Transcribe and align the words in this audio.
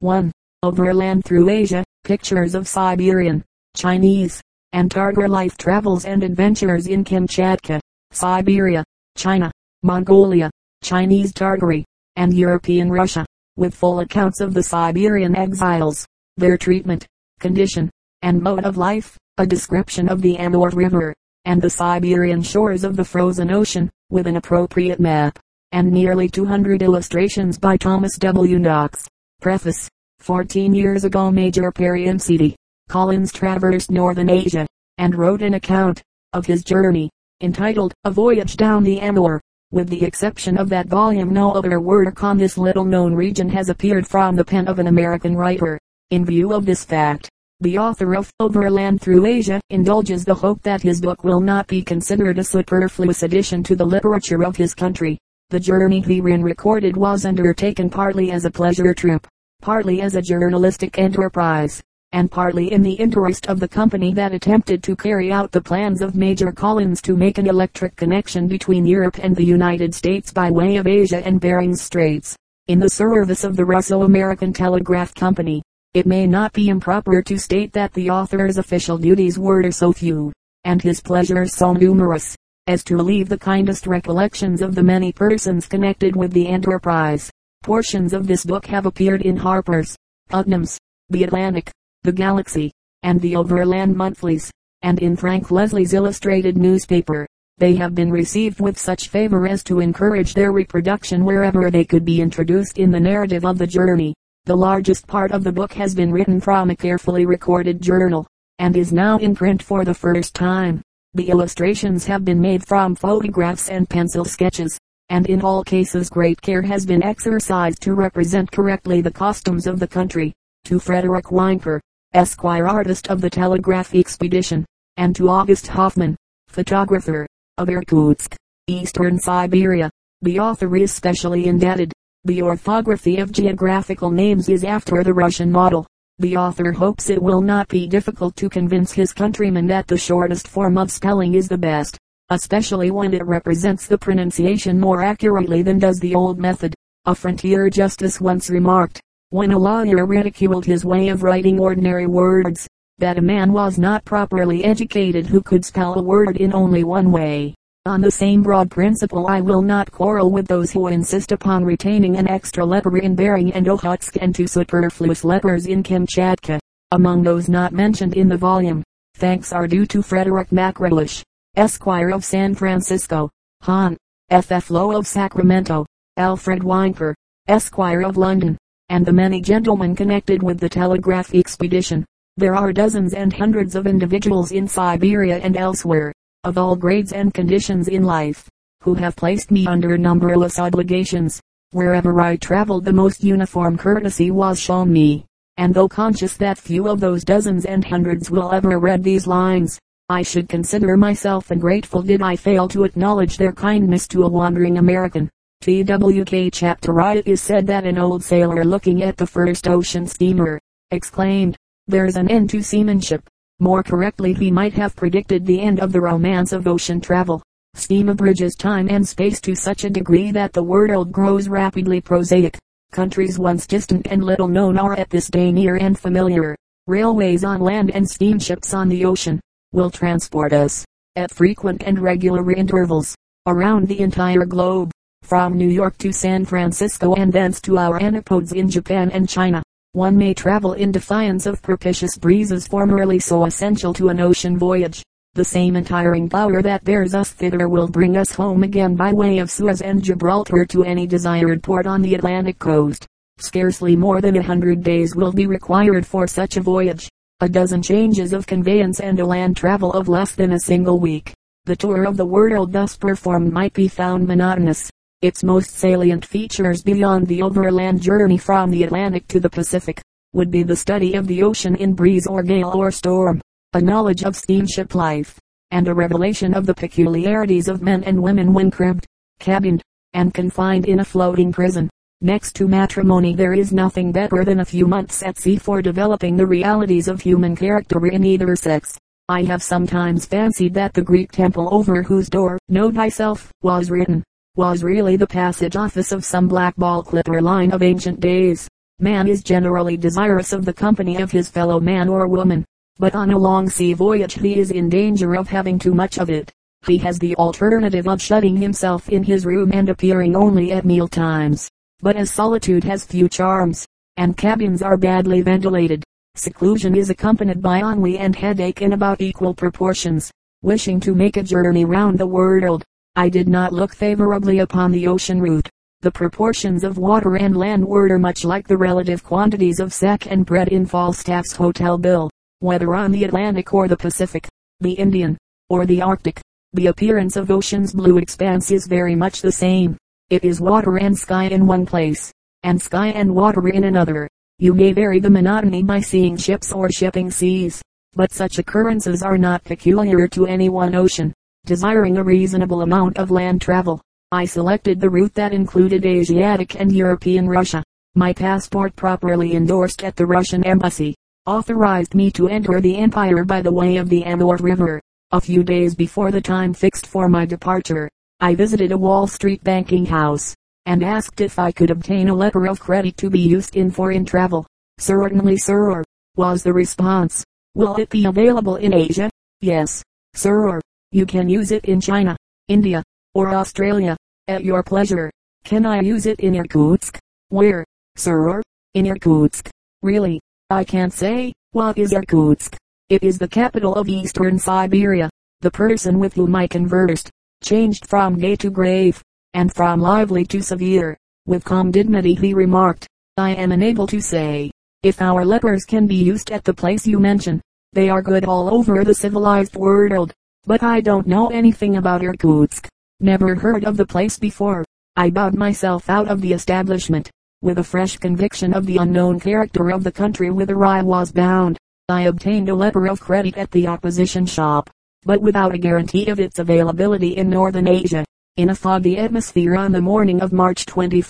1. 0.00 0.30
Overland 0.62 1.24
through 1.24 1.48
Asia, 1.48 1.82
pictures 2.04 2.54
of 2.54 2.68
Siberian, 2.68 3.42
Chinese, 3.74 4.42
and 4.74 4.90
Tartar 4.90 5.26
life 5.26 5.56
travels 5.56 6.04
and 6.04 6.22
adventures 6.22 6.86
in 6.86 7.02
Kamchatka, 7.02 7.80
Siberia, 8.10 8.84
China, 9.16 9.50
Mongolia, 9.82 10.50
Chinese 10.82 11.32
Tartary, 11.32 11.82
and 12.16 12.34
European 12.34 12.90
Russia, 12.90 13.24
with 13.56 13.74
full 13.74 14.00
accounts 14.00 14.42
of 14.42 14.52
the 14.52 14.62
Siberian 14.62 15.34
exiles, 15.34 16.04
their 16.36 16.58
treatment, 16.58 17.06
condition, 17.40 17.90
and 18.20 18.42
mode 18.42 18.66
of 18.66 18.76
life, 18.76 19.16
a 19.38 19.46
description 19.46 20.10
of 20.10 20.20
the 20.20 20.36
Amur 20.36 20.68
River, 20.74 21.14
and 21.46 21.62
the 21.62 21.70
Siberian 21.70 22.42
shores 22.42 22.84
of 22.84 22.96
the 22.96 23.04
frozen 23.04 23.50
ocean, 23.50 23.88
with 24.10 24.26
an 24.26 24.36
appropriate 24.36 25.00
map, 25.00 25.38
and 25.72 25.90
nearly 25.90 26.28
200 26.28 26.82
illustrations 26.82 27.58
by 27.58 27.78
Thomas 27.78 28.18
W. 28.18 28.58
Knox. 28.58 29.06
Preface. 29.40 29.88
Fourteen 30.18 30.74
years 30.74 31.04
ago 31.04 31.30
Major 31.30 31.70
Perry 31.70 32.08
M. 32.08 32.18
C. 32.18 32.36
D. 32.36 32.56
Collins 32.88 33.32
traversed 33.32 33.90
northern 33.90 34.30
Asia, 34.30 34.66
and 34.98 35.14
wrote 35.14 35.42
an 35.42 35.54
account 35.54 36.02
of 36.32 36.46
his 36.46 36.64
journey, 36.64 37.10
entitled 37.42 37.92
A 38.04 38.10
Voyage 38.10 38.56
Down 38.56 38.82
the 38.82 39.00
Amur. 39.00 39.40
With 39.72 39.88
the 39.88 40.04
exception 40.04 40.56
of 40.56 40.68
that 40.70 40.86
volume 40.86 41.32
no 41.32 41.52
other 41.52 41.80
work 41.80 42.24
on 42.24 42.38
this 42.38 42.56
little 42.56 42.84
known 42.84 43.14
region 43.14 43.48
has 43.50 43.68
appeared 43.68 44.06
from 44.06 44.36
the 44.36 44.44
pen 44.44 44.68
of 44.68 44.78
an 44.78 44.86
American 44.86 45.36
writer. 45.36 45.78
In 46.10 46.24
view 46.24 46.52
of 46.52 46.64
this 46.64 46.84
fact, 46.84 47.28
the 47.60 47.78
author 47.78 48.14
of 48.16 48.30
Overland 48.40 49.00
Through 49.00 49.26
Asia 49.26 49.60
indulges 49.70 50.24
the 50.24 50.34
hope 50.34 50.62
that 50.62 50.82
his 50.82 51.00
book 51.00 51.24
will 51.24 51.40
not 51.40 51.66
be 51.66 51.82
considered 51.82 52.38
a 52.38 52.44
superfluous 52.44 53.22
addition 53.22 53.62
to 53.64 53.76
the 53.76 53.84
literature 53.84 54.44
of 54.44 54.56
his 54.56 54.74
country. 54.74 55.18
The 55.48 55.60
journey 55.60 56.00
herein 56.00 56.42
recorded 56.42 56.96
was 56.96 57.24
undertaken 57.24 57.88
partly 57.88 58.32
as 58.32 58.44
a 58.44 58.50
pleasure 58.50 58.92
trip, 58.92 59.28
partly 59.62 60.00
as 60.00 60.16
a 60.16 60.22
journalistic 60.22 60.98
enterprise, 60.98 61.80
and 62.10 62.28
partly 62.28 62.72
in 62.72 62.82
the 62.82 62.94
interest 62.94 63.46
of 63.46 63.60
the 63.60 63.68
company 63.68 64.12
that 64.14 64.34
attempted 64.34 64.82
to 64.82 64.96
carry 64.96 65.30
out 65.30 65.52
the 65.52 65.60
plans 65.60 66.02
of 66.02 66.16
Major 66.16 66.50
Collins 66.50 67.00
to 67.02 67.16
make 67.16 67.38
an 67.38 67.46
electric 67.46 67.94
connection 67.94 68.48
between 68.48 68.84
Europe 68.84 69.20
and 69.22 69.36
the 69.36 69.44
United 69.44 69.94
States 69.94 70.32
by 70.32 70.50
way 70.50 70.78
of 70.78 70.88
Asia 70.88 71.24
and 71.24 71.40
Bering 71.40 71.76
Straits, 71.76 72.34
in 72.66 72.80
the 72.80 72.90
service 72.90 73.44
of 73.44 73.54
the 73.54 73.64
Russo-American 73.64 74.52
Telegraph 74.52 75.14
Company. 75.14 75.62
It 75.94 76.06
may 76.06 76.26
not 76.26 76.54
be 76.54 76.70
improper 76.70 77.22
to 77.22 77.38
state 77.38 77.72
that 77.72 77.92
the 77.92 78.10
author's 78.10 78.58
official 78.58 78.98
duties 78.98 79.38
were 79.38 79.70
so 79.70 79.92
few, 79.92 80.32
and 80.64 80.82
his 80.82 81.00
pleasures 81.00 81.54
so 81.54 81.72
numerous, 81.72 82.34
as 82.66 82.82
to 82.84 82.96
leave 82.96 83.28
the 83.28 83.38
kindest 83.38 83.86
recollections 83.86 84.60
of 84.60 84.74
the 84.74 84.82
many 84.82 85.12
persons 85.12 85.66
connected 85.66 86.16
with 86.16 86.32
the 86.32 86.48
enterprise. 86.48 87.30
Portions 87.62 88.12
of 88.12 88.26
this 88.26 88.44
book 88.44 88.66
have 88.66 88.86
appeared 88.86 89.22
in 89.22 89.36
Harper's, 89.36 89.96
Putnam's, 90.28 90.78
The 91.10 91.24
Atlantic, 91.24 91.70
The 92.02 92.12
Galaxy, 92.12 92.72
and 93.02 93.20
the 93.20 93.36
Overland 93.36 93.96
Monthlies, 93.96 94.50
and 94.82 94.98
in 94.98 95.16
Frank 95.16 95.50
Leslie's 95.50 95.94
illustrated 95.94 96.56
newspaper. 96.56 97.26
They 97.58 97.76
have 97.76 97.94
been 97.94 98.10
received 98.10 98.60
with 98.60 98.76
such 98.76 99.08
favor 99.08 99.46
as 99.46 99.62
to 99.64 99.80
encourage 99.80 100.34
their 100.34 100.52
reproduction 100.52 101.24
wherever 101.24 101.70
they 101.70 101.84
could 101.84 102.04
be 102.04 102.20
introduced 102.20 102.78
in 102.78 102.90
the 102.90 103.00
narrative 103.00 103.44
of 103.44 103.58
the 103.58 103.66
journey. 103.66 104.14
The 104.44 104.56
largest 104.56 105.06
part 105.06 105.32
of 105.32 105.42
the 105.42 105.52
book 105.52 105.72
has 105.72 105.94
been 105.94 106.12
written 106.12 106.40
from 106.40 106.70
a 106.70 106.76
carefully 106.76 107.26
recorded 107.26 107.80
journal, 107.80 108.26
and 108.58 108.76
is 108.76 108.92
now 108.92 109.18
in 109.18 109.34
print 109.34 109.62
for 109.62 109.84
the 109.84 109.94
first 109.94 110.34
time. 110.34 110.82
The 111.16 111.30
illustrations 111.30 112.04
have 112.04 112.26
been 112.26 112.40
made 112.40 112.66
from 112.66 112.94
photographs 112.94 113.70
and 113.70 113.88
pencil 113.88 114.26
sketches 114.26 114.78
and 115.08 115.26
in 115.26 115.40
all 115.40 115.62
cases 115.64 116.10
great 116.10 116.38
care 116.42 116.60
has 116.60 116.84
been 116.84 117.02
exercised 117.02 117.80
to 117.80 117.94
represent 117.94 118.52
correctly 118.52 119.00
the 119.00 119.10
costumes 119.10 119.66
of 119.66 119.78
the 119.78 119.88
country. 119.88 120.34
To 120.64 120.78
Frederick 120.78 121.30
Whymper, 121.30 121.80
Esquire 122.12 122.66
artist 122.66 123.08
of 123.08 123.22
the 123.22 123.30
telegraph 123.30 123.94
expedition, 123.94 124.66
and 124.98 125.14
to 125.16 125.30
August 125.30 125.68
Hoffman, 125.68 126.16
photographer, 126.48 127.26
of 127.56 127.70
Irkutsk, 127.70 128.34
eastern 128.66 129.18
Siberia, 129.18 129.90
the 130.20 130.38
author 130.38 130.76
is 130.76 130.92
specially 130.92 131.46
indebted. 131.46 131.92
The 132.24 132.42
orthography 132.42 133.18
of 133.18 133.32
geographical 133.32 134.10
names 134.10 134.50
is 134.50 134.64
after 134.64 135.02
the 135.02 135.14
Russian 135.14 135.50
model. 135.50 135.86
The 136.18 136.36
author 136.36 136.72
hopes 136.72 137.10
it 137.10 137.22
will 137.22 137.40
not 137.40 137.68
be 137.68 137.86
difficult 137.86 138.36
to 138.36 138.48
convince 138.48 138.92
his 138.92 139.12
countrymen 139.12 139.66
that 139.66 139.86
the 139.86 139.98
shortest 139.98 140.48
form 140.48 140.78
of 140.78 140.90
spelling 140.90 141.34
is 141.34 141.48
the 141.48 141.58
best 141.58 141.98
especially 142.30 142.90
when 142.90 143.14
it 143.14 143.24
represents 143.24 143.86
the 143.86 143.96
pronunciation 143.96 144.80
more 144.80 145.00
accurately 145.00 145.62
than 145.62 145.78
does 145.78 146.00
the 146.00 146.14
old 146.14 146.40
method. 146.40 146.74
A 147.04 147.14
frontier 147.14 147.70
justice 147.70 148.20
once 148.20 148.50
remarked, 148.50 149.00
when 149.30 149.52
a 149.52 149.58
lawyer 149.58 150.04
ridiculed 150.06 150.64
his 150.64 150.84
way 150.84 151.08
of 151.08 151.22
writing 151.22 151.60
ordinary 151.60 152.08
words, 152.08 152.66
that 152.98 153.18
a 153.18 153.22
man 153.22 153.52
was 153.52 153.78
not 153.78 154.04
properly 154.04 154.64
educated 154.64 155.26
who 155.26 155.40
could 155.40 155.64
spell 155.64 155.94
a 155.94 156.02
word 156.02 156.38
in 156.38 156.52
only 156.52 156.82
one 156.82 157.12
way. 157.12 157.54
On 157.86 158.00
the 158.00 158.10
same 158.10 158.42
broad 158.42 158.68
principle 158.68 159.28
I 159.28 159.40
will 159.40 159.62
not 159.62 159.92
quarrel 159.92 160.32
with 160.32 160.48
those 160.48 160.72
who 160.72 160.88
insist 160.88 161.30
upon 161.30 161.64
retaining 161.64 162.16
an 162.16 162.26
extra 162.28 162.64
letter 162.64 162.96
in 162.96 163.14
Bering 163.14 163.52
and 163.52 163.64
Okhotsk 163.66 164.18
and 164.20 164.34
two 164.34 164.48
superfluous 164.48 165.22
lepers 165.22 165.66
in 165.66 165.84
Kamchatka. 165.84 166.58
Among 166.90 167.22
those 167.22 167.48
not 167.48 167.72
mentioned 167.72 168.14
in 168.14 168.28
the 168.28 168.36
volume, 168.36 168.82
thanks 169.14 169.52
are 169.52 169.68
due 169.68 169.86
to 169.86 170.02
Frederick 170.02 170.48
MacCrellish, 170.50 171.22
Esquire 171.54 172.10
of 172.10 172.24
San 172.24 172.56
Francisco, 172.56 173.30
Hon. 173.62 173.96
F. 174.30 174.50
F. 174.50 174.68
Lowe 174.68 174.96
of 174.96 175.06
Sacramento, 175.06 175.86
Alfred 176.16 176.64
Whymper, 176.64 177.14
Esquire 177.46 178.02
of 178.02 178.16
London, 178.16 178.58
and 178.88 179.06
the 179.06 179.12
many 179.12 179.40
gentlemen 179.40 179.94
connected 179.94 180.42
with 180.42 180.58
the 180.58 180.68
telegraph 180.68 181.32
expedition. 181.32 182.04
There 182.36 182.56
are 182.56 182.72
dozens 182.72 183.14
and 183.14 183.32
hundreds 183.32 183.76
of 183.76 183.86
individuals 183.86 184.50
in 184.50 184.66
Siberia 184.66 185.36
and 185.36 185.56
elsewhere, 185.56 186.12
of 186.46 186.56
all 186.56 186.76
grades 186.76 187.12
and 187.12 187.34
conditions 187.34 187.88
in 187.88 188.04
life, 188.04 188.48
who 188.82 188.94
have 188.94 189.16
placed 189.16 189.50
me 189.50 189.66
under 189.66 189.98
numberless 189.98 190.60
obligations. 190.60 191.40
Wherever 191.72 192.20
I 192.20 192.36
traveled 192.36 192.84
the 192.84 192.92
most 192.92 193.24
uniform 193.24 193.76
courtesy 193.76 194.30
was 194.30 194.60
shown 194.60 194.92
me, 194.92 195.26
and 195.56 195.74
though 195.74 195.88
conscious 195.88 196.36
that 196.36 196.56
few 196.56 196.86
of 196.86 197.00
those 197.00 197.24
dozens 197.24 197.64
and 197.64 197.84
hundreds 197.84 198.30
will 198.30 198.52
ever 198.52 198.78
read 198.78 199.02
these 199.02 199.26
lines, 199.26 199.80
I 200.08 200.22
should 200.22 200.48
consider 200.48 200.96
myself 200.96 201.50
ungrateful 201.50 202.02
did 202.02 202.22
I 202.22 202.36
fail 202.36 202.68
to 202.68 202.84
acknowledge 202.84 203.38
their 203.38 203.52
kindness 203.52 204.06
to 204.08 204.22
a 204.22 204.28
wandering 204.28 204.78
American. 204.78 205.28
T.W.K. 205.62 206.50
chapter 206.50 207.00
I 207.00 207.16
it 207.16 207.26
is 207.26 207.42
said 207.42 207.66
that 207.66 207.84
an 207.84 207.98
old 207.98 208.22
sailor 208.22 208.64
looking 208.64 209.02
at 209.02 209.16
the 209.16 209.26
first 209.26 209.66
ocean 209.66 210.06
steamer, 210.06 210.60
exclaimed, 210.92 211.56
there's 211.88 212.14
an 212.14 212.30
end 212.30 212.50
to 212.50 212.62
seamanship. 212.62 213.28
More 213.58 213.82
correctly 213.82 214.34
he 214.34 214.50
might 214.50 214.74
have 214.74 214.94
predicted 214.94 215.46
the 215.46 215.60
end 215.62 215.80
of 215.80 215.90
the 215.90 216.00
romance 216.00 216.52
of 216.52 216.66
ocean 216.66 217.00
travel. 217.00 217.42
Steam 217.72 218.10
abridges 218.10 218.54
time 218.54 218.88
and 218.90 219.06
space 219.06 219.40
to 219.40 219.54
such 219.54 219.84
a 219.84 219.90
degree 219.90 220.30
that 220.30 220.52
the 220.52 220.62
world 220.62 221.10
grows 221.10 221.48
rapidly 221.48 222.00
prosaic. 222.00 222.58
Countries 222.92 223.38
once 223.38 223.66
distant 223.66 224.06
and 224.10 224.22
little 224.22 224.48
known 224.48 224.78
are 224.78 224.94
at 224.94 225.08
this 225.08 225.28
day 225.28 225.50
near 225.50 225.76
and 225.76 225.98
familiar. 225.98 226.54
Railways 226.86 227.44
on 227.44 227.60
land 227.60 227.90
and 227.90 228.08
steamships 228.08 228.74
on 228.74 228.88
the 228.88 229.04
ocean 229.04 229.40
will 229.72 229.90
transport 229.90 230.52
us, 230.52 230.84
at 231.16 231.30
frequent 231.30 231.82
and 231.84 231.98
regular 231.98 232.52
intervals, 232.52 233.14
around 233.46 233.88
the 233.88 234.00
entire 234.00 234.44
globe, 234.44 234.90
from 235.22 235.56
New 235.56 235.68
York 235.68 235.96
to 235.98 236.12
San 236.12 236.44
Francisco 236.44 237.14
and 237.14 237.32
thence 237.32 237.60
to 237.62 237.78
our 237.78 238.00
antipodes 238.00 238.52
in 238.52 238.68
Japan 238.68 239.10
and 239.10 239.28
China. 239.28 239.62
One 239.96 240.14
may 240.14 240.34
travel 240.34 240.74
in 240.74 240.92
defiance 240.92 241.46
of 241.46 241.62
propitious 241.62 242.18
breezes 242.18 242.66
formerly 242.66 243.18
so 243.18 243.46
essential 243.46 243.94
to 243.94 244.10
an 244.10 244.20
ocean 244.20 244.58
voyage. 244.58 245.02
The 245.32 245.42
same 245.42 245.74
untiring 245.74 246.28
power 246.28 246.60
that 246.60 246.84
bears 246.84 247.14
us 247.14 247.30
thither 247.30 247.66
will 247.70 247.88
bring 247.88 248.18
us 248.18 248.34
home 248.34 248.62
again 248.62 248.94
by 248.94 249.14
way 249.14 249.38
of 249.38 249.50
Suez 249.50 249.80
and 249.80 250.02
Gibraltar 250.02 250.66
to 250.66 250.84
any 250.84 251.06
desired 251.06 251.62
port 251.62 251.86
on 251.86 252.02
the 252.02 252.14
Atlantic 252.14 252.58
coast. 252.58 253.06
Scarcely 253.38 253.96
more 253.96 254.20
than 254.20 254.36
a 254.36 254.42
hundred 254.42 254.82
days 254.82 255.16
will 255.16 255.32
be 255.32 255.46
required 255.46 256.06
for 256.06 256.26
such 256.26 256.58
a 256.58 256.60
voyage 256.60 257.08
a 257.40 257.48
dozen 257.48 257.80
changes 257.80 258.34
of 258.34 258.46
conveyance 258.46 259.00
and 259.00 259.18
a 259.18 259.24
land 259.24 259.56
travel 259.56 259.94
of 259.94 260.08
less 260.08 260.34
than 260.34 260.52
a 260.52 260.60
single 260.60 261.00
week. 261.00 261.32
The 261.64 261.74
tour 261.74 262.04
of 262.04 262.18
the 262.18 262.26
world 262.26 262.70
thus 262.70 262.98
performed 262.98 263.50
might 263.50 263.72
be 263.72 263.88
found 263.88 264.28
monotonous. 264.28 264.90
Its 265.22 265.42
most 265.42 265.70
salient 265.70 266.26
features 266.26 266.82
beyond 266.82 267.26
the 267.26 267.40
overland 267.40 268.02
journey 268.02 268.36
from 268.36 268.70
the 268.70 268.82
Atlantic 268.82 269.26
to 269.28 269.40
the 269.40 269.48
Pacific, 269.48 269.98
would 270.34 270.50
be 270.50 270.62
the 270.62 270.76
study 270.76 271.14
of 271.14 271.26
the 271.26 271.42
ocean 271.42 271.74
in 271.76 271.94
breeze 271.94 272.26
or 272.26 272.42
gale 272.42 272.70
or 272.74 272.90
storm, 272.90 273.40
a 273.72 273.80
knowledge 273.80 274.24
of 274.24 274.36
steamship 274.36 274.94
life, 274.94 275.38
and 275.70 275.88
a 275.88 275.94
revelation 275.94 276.52
of 276.52 276.66
the 276.66 276.74
peculiarities 276.74 277.66
of 277.66 277.80
men 277.80 278.04
and 278.04 278.22
women 278.22 278.52
when 278.52 278.70
cribbed, 278.70 279.06
cabined, 279.38 279.80
and 280.12 280.34
confined 280.34 280.84
in 280.84 281.00
a 281.00 281.04
floating 281.04 281.50
prison. 281.50 281.88
Next 282.20 282.54
to 282.56 282.68
matrimony 282.68 283.34
there 283.34 283.54
is 283.54 283.72
nothing 283.72 284.12
better 284.12 284.44
than 284.44 284.60
a 284.60 284.66
few 284.66 284.86
months 284.86 285.22
at 285.22 285.38
sea 285.38 285.56
for 285.56 285.80
developing 285.80 286.36
the 286.36 286.46
realities 286.46 287.08
of 287.08 287.22
human 287.22 287.56
character 287.56 288.06
in 288.06 288.22
either 288.22 288.54
sex. 288.54 288.98
I 289.30 289.44
have 289.44 289.62
sometimes 289.62 290.26
fancied 290.26 290.74
that 290.74 290.92
the 290.92 291.02
Greek 291.02 291.32
temple 291.32 291.68
over 291.72 292.02
whose 292.02 292.28
door, 292.28 292.58
Know 292.68 292.90
Thyself, 292.92 293.50
was 293.62 293.90
written, 293.90 294.22
was 294.56 294.82
really 294.82 295.16
the 295.16 295.26
passage 295.26 295.76
office 295.76 296.12
of 296.12 296.24
some 296.24 296.48
black 296.48 296.74
ball 296.76 297.02
clipper 297.02 297.42
line 297.42 297.70
of 297.72 297.82
ancient 297.82 298.20
days. 298.20 298.66
Man 298.98 299.28
is 299.28 299.44
generally 299.44 299.98
desirous 299.98 300.54
of 300.54 300.64
the 300.64 300.72
company 300.72 301.20
of 301.20 301.30
his 301.30 301.50
fellow 301.50 301.78
man 301.78 302.08
or 302.08 302.26
woman, 302.26 302.64
but 302.98 303.14
on 303.14 303.30
a 303.30 303.38
long 303.38 303.68
sea 303.68 303.92
voyage 303.92 304.38
he 304.38 304.58
is 304.58 304.70
in 304.70 304.88
danger 304.88 305.36
of 305.36 305.46
having 305.46 305.78
too 305.78 305.92
much 305.92 306.16
of 306.16 306.30
it. 306.30 306.50
He 306.86 306.96
has 306.98 307.18
the 307.18 307.36
alternative 307.36 308.08
of 308.08 308.22
shutting 308.22 308.56
himself 308.56 309.10
in 309.10 309.22
his 309.22 309.44
room 309.44 309.72
and 309.74 309.90
appearing 309.90 310.34
only 310.34 310.72
at 310.72 310.86
meal 310.86 311.06
times. 311.06 311.68
But 312.00 312.16
as 312.16 312.30
solitude 312.30 312.84
has 312.84 313.04
few 313.04 313.28
charms, 313.28 313.84
and 314.16 314.38
cabins 314.38 314.80
are 314.80 314.96
badly 314.96 315.42
ventilated, 315.42 316.02
seclusion 316.34 316.96
is 316.96 317.10
accompanied 317.10 317.60
by 317.60 317.80
ennui 317.80 318.16
and 318.16 318.34
headache 318.34 318.80
in 318.80 318.94
about 318.94 319.20
equal 319.20 319.52
proportions. 319.52 320.30
Wishing 320.62 320.98
to 321.00 321.14
make 321.14 321.36
a 321.36 321.42
journey 321.42 321.84
round 321.84 322.18
the 322.18 322.26
world, 322.26 322.82
I 323.16 323.28
did 323.28 323.48
not 323.48 323.72
look 323.72 323.94
favorably 323.94 324.60
upon 324.60 324.92
the 324.92 325.08
ocean 325.08 325.40
route. 325.40 325.68
The 326.02 326.12
proportions 326.12 326.84
of 326.84 326.98
water 326.98 327.36
and 327.36 327.56
land 327.56 327.84
were 327.84 328.18
much 328.18 328.44
like 328.44 328.68
the 328.68 328.76
relative 328.76 329.24
quantities 329.24 329.80
of 329.80 329.92
sack 329.92 330.30
and 330.30 330.46
bread 330.46 330.68
in 330.68 330.86
Falstaff's 330.86 331.52
hotel 331.52 331.98
bill 331.98 332.30
whether 332.60 332.94
on 332.94 333.12
the 333.12 333.24
Atlantic 333.24 333.74
or 333.74 333.86
the 333.86 333.96
Pacific, 333.96 334.48
the 334.80 334.92
Indian, 334.92 335.36
or 335.68 335.84
the 335.84 336.00
Arctic. 336.00 336.40
The 336.72 336.86
appearance 336.86 337.36
of 337.36 337.50
ocean's 337.50 337.92
blue 337.92 338.16
expanse 338.18 338.70
is 338.70 338.86
very 338.86 339.14
much 339.14 339.42
the 339.42 339.52
same. 339.52 339.96
It 340.30 340.42
is 340.42 340.60
water 340.60 340.96
and 340.96 341.16
sky 341.16 341.44
in 341.44 341.66
one 341.66 341.84
place, 341.84 342.32
and 342.62 342.80
sky 342.80 343.08
and 343.08 343.34
water 343.34 343.68
in 343.68 343.84
another. 343.84 344.28
You 344.58 344.72
may 344.72 344.92
vary 344.92 345.20
the 345.20 345.30
monotony 345.30 345.82
by 345.82 346.00
seeing 346.00 346.36
ships 346.36 346.72
or 346.72 346.90
shipping 346.90 347.30
seas, 347.30 347.82
but 348.14 348.32
such 348.32 348.58
occurrences 348.58 349.22
are 349.22 349.38
not 349.38 349.62
peculiar 349.64 350.26
to 350.28 350.46
any 350.46 350.70
one 350.70 350.94
ocean. 350.94 351.34
Desiring 351.66 352.16
a 352.16 352.22
reasonable 352.22 352.82
amount 352.82 353.18
of 353.18 353.32
land 353.32 353.60
travel, 353.60 354.00
I 354.30 354.44
selected 354.44 355.00
the 355.00 355.10
route 355.10 355.34
that 355.34 355.52
included 355.52 356.06
Asiatic 356.06 356.80
and 356.80 356.92
European 356.92 357.48
Russia. 357.48 357.82
My 358.14 358.32
passport 358.32 358.94
properly 358.94 359.56
endorsed 359.56 360.04
at 360.04 360.14
the 360.14 360.26
Russian 360.26 360.62
embassy, 360.62 361.16
authorized 361.44 362.14
me 362.14 362.30
to 362.30 362.46
enter 362.46 362.80
the 362.80 362.96
empire 362.96 363.44
by 363.44 363.62
the 363.62 363.72
way 363.72 363.96
of 363.96 364.08
the 364.08 364.22
Amur 364.24 364.58
River. 364.58 365.00
A 365.32 365.40
few 365.40 365.64
days 365.64 365.96
before 365.96 366.30
the 366.30 366.40
time 366.40 366.72
fixed 366.72 367.08
for 367.08 367.28
my 367.28 367.44
departure, 367.44 368.08
I 368.38 368.54
visited 368.54 368.92
a 368.92 368.98
Wall 368.98 369.26
Street 369.26 369.64
banking 369.64 370.06
house, 370.06 370.54
and 370.84 371.02
asked 371.02 371.40
if 371.40 371.58
I 371.58 371.72
could 371.72 371.90
obtain 371.90 372.28
a 372.28 372.34
letter 372.34 372.68
of 372.68 372.78
credit 372.78 373.16
to 373.16 373.28
be 373.28 373.40
used 373.40 373.74
in 373.74 373.90
foreign 373.90 374.24
travel. 374.24 374.68
Certainly, 374.98 375.56
sir, 375.56 376.04
was 376.36 376.62
the 376.62 376.72
response. 376.72 377.42
Will 377.74 377.96
it 377.96 378.08
be 378.08 378.26
available 378.26 378.76
in 378.76 378.94
Asia? 378.94 379.28
Yes, 379.60 380.04
sir. 380.32 380.80
You 381.16 381.24
can 381.24 381.48
use 381.48 381.72
it 381.72 381.86
in 381.86 381.98
China, 381.98 382.36
India, 382.68 383.02
or 383.32 383.54
Australia, 383.54 384.18
at 384.48 384.62
your 384.62 384.82
pleasure. 384.82 385.30
Can 385.64 385.86
I 385.86 386.02
use 386.02 386.26
it 386.26 386.40
in 386.40 386.54
Irkutsk? 386.54 387.18
Where, 387.48 387.86
sir? 388.16 388.60
In 388.92 389.06
Irkutsk. 389.06 389.70
Really, 390.02 390.38
I 390.68 390.84
can't 390.84 391.14
say, 391.14 391.54
what 391.72 391.96
is 391.96 392.12
Irkutsk? 392.12 392.76
It 393.08 393.22
is 393.22 393.38
the 393.38 393.48
capital 393.48 393.94
of 393.94 394.10
eastern 394.10 394.58
Siberia. 394.58 395.30
The 395.62 395.70
person 395.70 396.18
with 396.18 396.34
whom 396.34 396.54
I 396.54 396.66
conversed, 396.66 397.30
changed 397.64 398.06
from 398.06 398.36
gay 398.36 398.56
to 398.56 398.68
grave, 398.68 399.22
and 399.54 399.72
from 399.72 400.00
lively 400.00 400.44
to 400.44 400.60
severe. 400.60 401.16
With 401.46 401.64
calm 401.64 401.90
dignity 401.90 402.34
he 402.34 402.52
remarked, 402.52 403.06
I 403.38 403.54
am 403.54 403.72
unable 403.72 404.06
to 404.08 404.20
say, 404.20 404.70
if 405.02 405.22
our 405.22 405.46
lepers 405.46 405.86
can 405.86 406.06
be 406.06 406.16
used 406.16 406.50
at 406.50 406.64
the 406.64 406.74
place 406.74 407.06
you 407.06 407.18
mention. 407.18 407.62
They 407.94 408.10
are 408.10 408.20
good 408.20 408.44
all 408.44 408.68
over 408.68 409.02
the 409.02 409.14
civilized 409.14 409.76
world, 409.76 410.34
but 410.66 410.82
I 410.82 411.00
don't 411.00 411.28
know 411.28 411.46
anything 411.48 411.96
about 411.96 412.22
Irkutsk. 412.22 412.88
Never 413.20 413.54
heard 413.54 413.84
of 413.84 413.96
the 413.96 414.04
place 414.04 414.36
before. 414.36 414.84
I 415.14 415.30
bowed 415.30 415.54
myself 415.54 416.10
out 416.10 416.28
of 416.28 416.40
the 416.40 416.52
establishment, 416.52 417.30
with 417.62 417.78
a 417.78 417.84
fresh 417.84 418.16
conviction 418.18 418.74
of 418.74 418.84
the 418.84 418.96
unknown 418.96 419.38
character 419.38 419.90
of 419.90 420.02
the 420.02 420.10
country 420.10 420.50
whither 420.50 420.84
I 420.84 421.02
was 421.02 421.30
bound. 421.30 421.78
I 422.08 422.22
obtained 422.22 422.68
a 422.68 422.74
letter 422.74 423.06
of 423.06 423.20
credit 423.20 423.56
at 423.56 423.70
the 423.70 423.86
opposition 423.86 424.44
shop, 424.44 424.90
but 425.24 425.40
without 425.40 425.74
a 425.74 425.78
guarantee 425.78 426.28
of 426.28 426.40
its 426.40 426.58
availability 426.58 427.36
in 427.36 427.48
Northern 427.48 427.86
Asia. 427.86 428.24
In 428.56 428.70
a 428.70 428.74
foggy 428.74 429.18
atmosphere 429.18 429.76
on 429.76 429.92
the 429.92 430.00
morning 430.00 430.40
of 430.40 430.52
March 430.52 430.84
21, 430.86 431.22